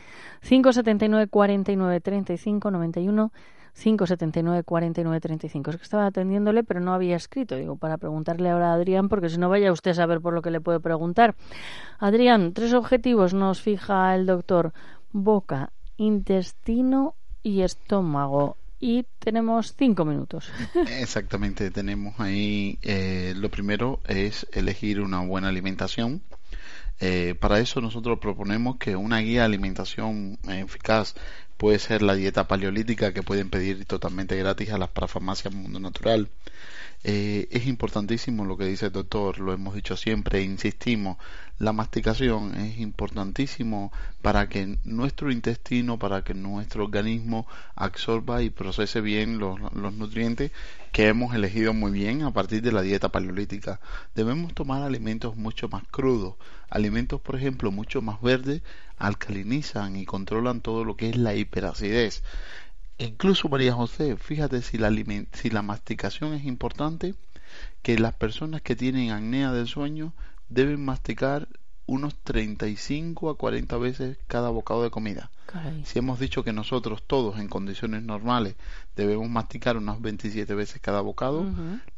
579 0.41 1.29
49 1.29 2.01
35 2.01 2.71
91 2.71 3.33
579 3.75 4.63
49 4.63 5.21
35. 5.21 5.71
Es 5.71 5.77
que 5.77 5.83
estaba 5.83 6.07
atendiéndole, 6.07 6.63
pero 6.63 6.81
no 6.81 6.95
había 6.95 7.17
escrito. 7.17 7.57
Digo, 7.57 7.77
para 7.77 7.97
preguntarle 7.97 8.51
ahora 8.51 8.71
a 8.71 8.75
Adrián, 8.75 9.09
porque 9.09 9.29
si 9.29 9.39
no 9.39 9.49
vaya 9.49 9.73
usted 9.73 9.93
a 9.93 9.95
saber 9.95 10.21
por 10.21 10.35
lo 10.35 10.43
que 10.43 10.51
le 10.51 10.61
puede 10.61 10.81
preguntar. 10.81 11.35
Adrián, 11.99 12.53
tres 12.53 12.73
objetivos 12.73 13.35
nos 13.35 13.61
fija 13.61 14.15
el 14.15 14.27
doctor: 14.27 14.73
boca, 15.13 15.73
intestino 15.97 17.15
y 17.43 17.63
estómago 17.63 18.57
y 18.85 19.07
tenemos 19.19 19.75
cinco 19.79 20.05
minutos. 20.05 20.51
Exactamente, 21.01 21.71
tenemos 21.71 22.21
ahí, 22.21 22.79
eh, 22.83 23.33
lo 23.35 23.49
primero 23.49 24.01
es 24.07 24.47
elegir 24.53 25.01
una 25.01 25.21
buena 25.21 25.49
alimentación. 25.49 26.21
Eh, 27.01 27.35
para 27.41 27.61
eso 27.61 27.81
nosotros 27.81 28.19
proponemos 28.19 28.77
que 28.77 28.95
una 28.95 29.21
guía 29.21 29.41
de 29.41 29.47
alimentación 29.47 30.39
eficaz 30.47 31.15
puede 31.57 31.79
ser 31.79 32.03
la 32.03 32.15
dieta 32.15 32.47
paleolítica 32.47 33.15
que 33.15 33.23
pueden 33.23 33.49
pedir 33.49 33.87
totalmente 33.87 34.37
gratis 34.37 34.69
a 34.71 34.77
las 34.77 34.91
parafarmacias 34.91 35.55
Mundo 35.55 35.81
Natural. 35.81 36.29
Eh, 37.07 37.49
es 37.51 37.67
importantísimo 37.67 38.47
lo 38.47 38.57
que 38.57 38.65
dice 38.65 38.87
el 38.87 38.93
doctor, 38.93 39.39
lo 39.39 39.53
hemos 39.53 39.75
dicho 39.75 39.95
siempre, 39.95 40.43
insistimos, 40.43 41.19
la 41.59 41.75
masticación 41.75 42.55
es 42.57 42.79
importantísimo 42.79 43.93
para 44.23 44.49
que 44.49 44.79
nuestro 44.85 45.31
intestino, 45.31 45.99
para 45.99 46.25
que 46.25 46.33
nuestro 46.33 46.85
organismo 46.85 47.47
absorba 47.75 48.43
y 48.43 48.49
procese 48.49 49.03
bien 49.03 49.39
los, 49.39 49.61
los 49.75 49.93
nutrientes 49.93 50.51
que 50.93 51.09
hemos 51.09 51.35
elegido 51.35 51.75
muy 51.75 51.93
bien 51.93 52.23
a 52.23 52.33
partir 52.33 52.63
de 52.63 52.73
la 52.73 52.81
dieta 52.81 53.11
paleolítica. 53.11 53.81
Debemos 54.15 54.55
tomar 54.55 54.83
alimentos 54.83 55.37
mucho 55.37 55.69
más 55.69 55.83
crudos, 55.91 56.37
alimentos 56.71 57.21
por 57.21 57.37
ejemplo 57.37 57.71
mucho 57.71 58.01
más 58.01 58.23
verdes, 58.23 58.63
alcalinizan 58.97 59.97
y 59.97 60.07
controlan 60.07 60.63
todo 60.63 60.87
lo 60.87 60.97
que 60.97 61.11
es 61.11 61.17
la 61.19 61.35
hiperacidez. 61.35 62.23
Incluso 62.99 63.49
María 63.49 63.75
José, 63.75 64.17
fíjate 64.17 64.63
si 64.63 64.79
la, 64.79 64.93
si 65.33 65.51
la 65.51 65.63
masticación 65.63 66.33
es 66.35 66.45
importante, 66.45 67.15
que 67.83 67.99
las 67.99 68.15
personas 68.15 68.63
que 68.63 68.77
tienen 68.77 69.11
apnea 69.11 69.53
del 69.53 69.67
sueño 69.67 70.13
deben 70.49 70.85
masticar 70.85 71.49
unos 71.87 72.17
35 72.23 73.31
a 73.31 73.37
40 73.37 73.77
veces 73.79 74.19
cada 74.27 74.49
bocado 74.49 74.83
de 74.83 74.91
comida. 74.91 75.31
Si 75.85 75.99
hemos 76.01 76.19
dicho 76.19 76.43
que 76.43 76.53
nosotros 76.53 77.05
todos 77.07 77.39
en 77.39 77.49
condiciones 77.49 78.03
normales 78.03 78.57
debemos 78.97 79.29
masticar 79.29 79.77
unas 79.77 80.01
27 80.01 80.53
veces 80.55 80.81
cada 80.81 81.01
bocado, 81.01 81.47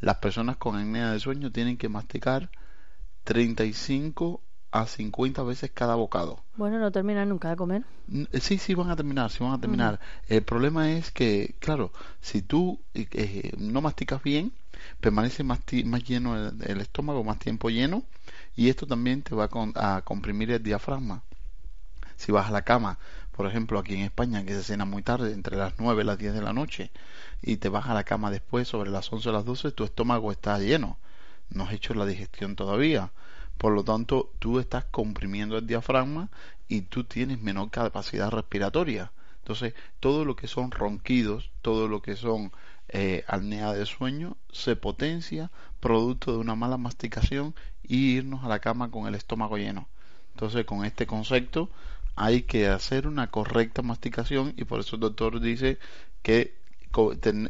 las 0.00 0.16
personas 0.16 0.56
con 0.56 0.76
apnea 0.76 1.10
del 1.10 1.20
sueño 1.20 1.50
tienen 1.50 1.78
que 1.78 1.88
masticar 1.88 2.50
35 3.24 4.42
a 4.80 4.86
50 4.86 5.42
veces 5.42 5.70
cada 5.72 5.94
bocado. 5.94 6.42
Bueno, 6.56 6.78
no 6.78 6.90
terminan 6.92 7.28
nunca 7.28 7.50
de 7.50 7.56
comer. 7.56 7.84
Eh, 8.32 8.40
sí, 8.40 8.58
sí 8.58 8.74
van 8.74 8.90
a 8.90 8.96
terminar, 8.96 9.30
sí 9.30 9.42
van 9.42 9.52
a 9.52 9.60
terminar. 9.60 10.00
El 10.28 10.42
problema 10.42 10.90
es 10.92 11.10
que, 11.10 11.54
claro, 11.58 11.92
si 12.20 12.42
tú 12.42 12.80
eh, 12.94 13.06
eh, 13.12 13.52
no 13.58 13.80
masticas 13.80 14.22
bien, 14.22 14.52
permanece 15.00 15.42
más, 15.44 15.60
más 15.84 16.04
lleno 16.04 16.36
el, 16.36 16.80
estómago, 16.80 17.24
más 17.24 17.38
tiempo 17.38 17.70
lleno, 17.70 18.04
y 18.54 18.68
esto 18.68 18.86
también 18.86 19.22
te 19.22 19.34
va 19.34 19.48
a, 19.74 20.02
comprimir 20.02 20.50
el 20.50 20.62
diafragma. 20.62 21.22
Si 22.16 22.32
vas 22.32 22.48
a 22.48 22.52
la 22.52 22.62
cama, 22.62 22.98
por 23.32 23.46
ejemplo, 23.46 23.78
aquí 23.78 23.94
en 23.94 24.00
España, 24.02 24.44
que 24.44 24.54
se 24.54 24.62
cena 24.62 24.84
muy 24.84 25.02
tarde, 25.02 25.32
entre 25.32 25.56
las 25.56 25.74
9 25.78 26.02
y 26.02 26.06
las 26.06 26.18
10 26.18 26.34
de 26.34 26.42
la 26.42 26.52
noche, 26.52 26.90
y 27.42 27.56
te 27.58 27.68
vas 27.68 27.86
a 27.86 27.94
la 27.94 28.04
cama 28.04 28.30
después, 28.30 28.68
sobre 28.68 28.90
las 28.90 29.12
11 29.12 29.28
o 29.28 29.32
las 29.32 29.44
12, 29.44 29.72
tu 29.72 29.84
estómago 29.84 30.32
está 30.32 30.58
lleno. 30.58 30.98
No 31.50 31.64
has 31.64 31.72
hecho 31.72 31.94
la 31.94 32.06
digestión 32.06 32.56
todavía 32.56 33.10
por 33.58 33.72
lo 33.72 33.84
tanto, 33.84 34.32
tú 34.38 34.58
estás 34.58 34.84
comprimiendo 34.84 35.56
el 35.56 35.66
diafragma 35.66 36.28
y 36.68 36.82
tú 36.82 37.04
tienes 37.04 37.40
menor 37.40 37.70
capacidad 37.70 38.30
respiratoria. 38.30 39.12
Entonces, 39.38 39.74
todo 40.00 40.24
lo 40.24 40.36
que 40.36 40.48
son 40.48 40.70
ronquidos, 40.70 41.50
todo 41.62 41.88
lo 41.88 42.02
que 42.02 42.16
son 42.16 42.52
eh, 42.88 43.24
alnea 43.28 43.72
de 43.72 43.86
sueño, 43.86 44.36
se 44.52 44.76
potencia 44.76 45.50
producto 45.80 46.32
de 46.32 46.38
una 46.38 46.54
mala 46.54 46.76
masticación 46.76 47.54
y 47.82 48.16
irnos 48.16 48.44
a 48.44 48.48
la 48.48 48.58
cama 48.58 48.90
con 48.90 49.06
el 49.06 49.14
estómago 49.14 49.56
lleno. 49.56 49.88
Entonces, 50.34 50.64
con 50.66 50.84
este 50.84 51.06
concepto 51.06 51.70
hay 52.16 52.42
que 52.42 52.68
hacer 52.68 53.06
una 53.06 53.30
correcta 53.30 53.82
masticación 53.82 54.52
y 54.56 54.64
por 54.64 54.80
eso 54.80 54.96
el 54.96 55.00
doctor 55.00 55.40
dice 55.40 55.78
que 56.22 56.56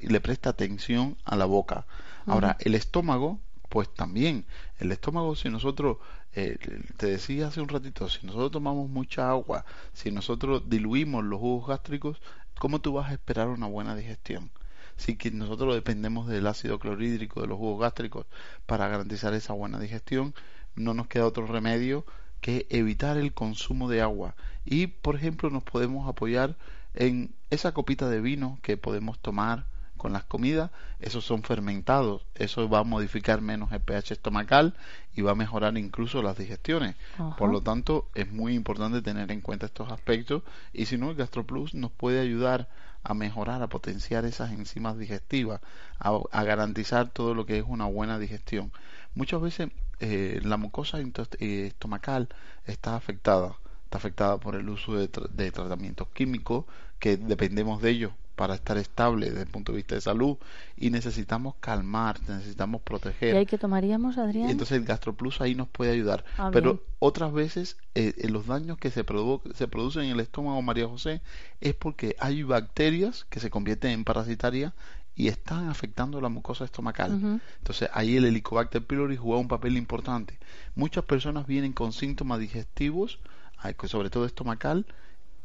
le 0.02 0.20
presta 0.20 0.50
atención 0.50 1.16
a 1.24 1.36
la 1.36 1.46
boca. 1.46 1.86
Ahora, 2.26 2.56
el 2.60 2.74
estómago 2.74 3.40
pues 3.68 3.92
también 3.92 4.46
el 4.78 4.92
estómago, 4.92 5.36
si 5.36 5.48
nosotros, 5.48 5.98
eh, 6.34 6.58
te 6.96 7.06
decía 7.06 7.48
hace 7.48 7.60
un 7.60 7.68
ratito, 7.68 8.08
si 8.08 8.26
nosotros 8.26 8.52
tomamos 8.52 8.88
mucha 8.88 9.30
agua, 9.30 9.64
si 9.92 10.10
nosotros 10.10 10.62
diluimos 10.68 11.24
los 11.24 11.40
jugos 11.40 11.68
gástricos, 11.68 12.20
¿cómo 12.58 12.80
tú 12.80 12.92
vas 12.92 13.10
a 13.10 13.14
esperar 13.14 13.48
una 13.48 13.66
buena 13.66 13.96
digestión? 13.96 14.50
Si 14.96 15.18
nosotros 15.32 15.74
dependemos 15.74 16.26
del 16.26 16.46
ácido 16.46 16.78
clorhídrico 16.78 17.42
de 17.42 17.48
los 17.48 17.58
jugos 17.58 17.80
gástricos 17.80 18.26
para 18.64 18.88
garantizar 18.88 19.34
esa 19.34 19.52
buena 19.52 19.78
digestión, 19.78 20.34
no 20.74 20.94
nos 20.94 21.06
queda 21.08 21.26
otro 21.26 21.46
remedio 21.46 22.06
que 22.40 22.66
evitar 22.70 23.16
el 23.16 23.34
consumo 23.34 23.88
de 23.88 24.00
agua. 24.00 24.36
Y, 24.64 24.86
por 24.88 25.16
ejemplo, 25.16 25.50
nos 25.50 25.64
podemos 25.64 26.08
apoyar 26.08 26.56
en 26.94 27.34
esa 27.50 27.72
copita 27.72 28.08
de 28.08 28.20
vino 28.20 28.58
que 28.62 28.76
podemos 28.76 29.18
tomar 29.18 29.66
con 30.06 30.12
las 30.12 30.22
comidas, 30.22 30.70
esos 31.00 31.24
son 31.24 31.42
fermentados, 31.42 32.24
eso 32.36 32.68
va 32.68 32.78
a 32.78 32.84
modificar 32.84 33.40
menos 33.40 33.72
el 33.72 33.80
pH 33.80 34.12
estomacal 34.12 34.74
y 35.16 35.22
va 35.22 35.32
a 35.32 35.34
mejorar 35.34 35.76
incluso 35.76 36.22
las 36.22 36.38
digestiones. 36.38 36.94
Por 37.36 37.50
lo 37.50 37.60
tanto, 37.60 38.08
es 38.14 38.30
muy 38.30 38.54
importante 38.54 39.02
tener 39.02 39.32
en 39.32 39.40
cuenta 39.40 39.66
estos 39.66 39.90
aspectos 39.90 40.44
y 40.72 40.86
si 40.86 40.96
no, 40.96 41.10
el 41.10 41.16
GastroPlus 41.16 41.74
nos 41.74 41.90
puede 41.90 42.20
ayudar 42.20 42.68
a 43.02 43.14
mejorar, 43.14 43.64
a 43.64 43.66
potenciar 43.66 44.24
esas 44.24 44.52
enzimas 44.52 44.96
digestivas, 44.96 45.60
a, 45.98 46.44
garantizar 46.44 47.08
todo 47.08 47.34
lo 47.34 47.44
que 47.44 47.58
es 47.58 47.64
una 47.66 47.86
buena 47.86 48.20
digestión. 48.20 48.70
Muchas 49.16 49.42
veces 49.42 49.70
eh, 49.98 50.40
la 50.44 50.56
mucosa 50.56 50.98
eh, 51.00 51.66
estomacal 51.66 52.28
está 52.64 52.94
afectada, 52.94 53.56
está 53.86 53.98
afectada 53.98 54.38
por 54.38 54.54
el 54.54 54.68
uso 54.68 54.94
de, 54.94 55.10
de 55.32 55.50
tratamientos 55.50 56.06
químicos, 56.10 56.64
que 57.00 57.16
dependemos 57.16 57.82
de 57.82 57.90
ellos 57.90 58.12
para 58.36 58.54
estar 58.54 58.76
estable 58.76 59.30
desde 59.30 59.42
el 59.42 59.48
punto 59.48 59.72
de 59.72 59.76
vista 59.76 59.94
de 59.94 60.02
salud 60.02 60.36
y 60.76 60.90
necesitamos 60.90 61.54
calmar, 61.58 62.20
necesitamos 62.28 62.82
proteger. 62.82 63.34
¿Y 63.34 63.38
ahí 63.38 63.46
que 63.46 63.58
tomaríamos, 63.58 64.18
Adrián? 64.18 64.50
Entonces 64.50 64.76
el 64.76 64.84
GastroPlus 64.84 65.40
ahí 65.40 65.54
nos 65.54 65.68
puede 65.68 65.92
ayudar. 65.92 66.24
Ah, 66.36 66.50
Pero 66.52 66.84
otras 66.98 67.32
veces 67.32 67.78
eh, 67.94 68.14
los 68.28 68.46
daños 68.46 68.76
que 68.78 68.90
se, 68.90 69.04
se 69.54 69.68
producen 69.68 70.04
en 70.04 70.10
el 70.10 70.20
estómago, 70.20 70.60
María 70.60 70.86
José, 70.86 71.22
es 71.62 71.74
porque 71.74 72.14
hay 72.20 72.42
bacterias 72.42 73.24
que 73.30 73.40
se 73.40 73.48
convierten 73.48 73.90
en 73.90 74.04
parasitarias 74.04 74.74
y 75.14 75.28
están 75.28 75.70
afectando 75.70 76.20
la 76.20 76.28
mucosa 76.28 76.66
estomacal. 76.66 77.40
Entonces 77.58 77.88
ahí 77.94 78.16
el 78.16 78.26
Helicobacter 78.26 78.84
pylori 78.84 79.16
juega 79.16 79.40
un 79.40 79.48
papel 79.48 79.78
importante. 79.78 80.38
Muchas 80.74 81.04
personas 81.04 81.46
vienen 81.46 81.72
con 81.72 81.94
síntomas 81.94 82.38
digestivos, 82.38 83.18
sobre 83.84 84.10
todo 84.10 84.26
estomacal, 84.26 84.84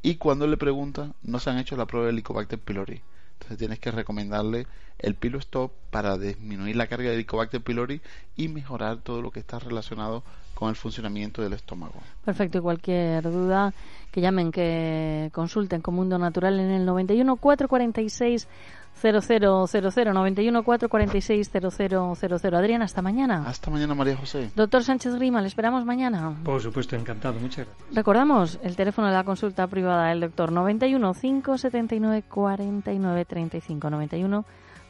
y 0.02 0.16
cuando 0.16 0.48
le 0.48 0.58
preguntan, 0.58 1.14
no 1.24 1.40
se 1.40 1.50
han 1.50 1.58
hecho 1.58 1.76
la 1.76 1.86
prueba 1.86 2.08
de 2.08 2.14
Helicobacter 2.14 2.60
pylori. 2.60 3.02
Entonces 3.34 3.58
tienes 3.58 3.80
que 3.80 3.92
recomendarle 3.92 4.68
el 5.00 5.16
Pilo 5.16 5.40
Stop 5.40 5.72
para 5.90 6.18
disminuir 6.18 6.76
la 6.76 6.88
carga 6.88 7.10
de 7.10 7.16
Helicobacter 7.16 7.62
pylori 7.62 8.02
y 8.36 8.48
mejorar 8.48 8.98
todo 8.98 9.22
lo 9.22 9.32
que 9.32 9.40
está 9.40 9.60
relacionado 9.60 10.24
con 10.54 10.70
el 10.70 10.76
funcionamiento 10.76 11.42
del 11.42 11.54
estómago. 11.54 11.96
Perfecto, 12.24 12.60
y 12.60 12.62
cualquier 12.62 13.24
duda 13.24 13.74
que 14.12 14.22
llamen, 14.22 14.52
que 14.52 15.32
consulten 15.34 15.82
con 15.82 15.96
Mundo 15.96 16.20
Natural 16.20 16.60
en 16.60 16.70
el 16.70 16.86
91 16.86 17.36
446 17.38 18.48
0000 18.94 20.14
91 20.14 20.64
446 20.64 21.52
0000. 21.52 22.56
Adrián, 22.56 22.82
hasta 22.82 23.02
mañana. 23.02 23.44
Hasta 23.48 23.72
mañana, 23.72 23.96
María 23.96 24.16
José. 24.18 24.52
Doctor 24.56 24.84
Sánchez 24.84 25.16
Grima, 25.16 25.42
le 25.42 25.48
esperamos 25.48 25.86
mañana. 25.86 26.36
Por 26.44 26.62
supuesto, 26.62 26.96
encantado. 26.96 27.40
Muchas 27.40 27.66
gracias. 27.66 27.96
Recordamos 27.96 28.60
el 28.64 28.76
teléfono 28.76 29.08
de 29.08 29.14
la 29.14 29.24
consulta 29.24 29.68
privada 29.68 30.10
del 30.10 30.22
doctor 30.22 30.52
91 30.52 31.14
579 31.14 32.24
49 32.30 33.26
35 33.26 33.90
91 33.90 34.46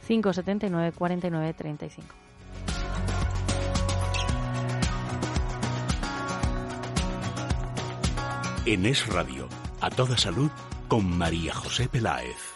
579 0.06 0.92
49 0.92 1.54
35. 1.54 2.06
En 8.64 8.86
Es 8.86 9.08
Radio, 9.08 9.48
a 9.80 9.90
toda 9.90 10.16
salud, 10.16 10.48
con 10.86 11.18
María 11.18 11.52
José 11.52 11.88
Peláez. 11.88 12.51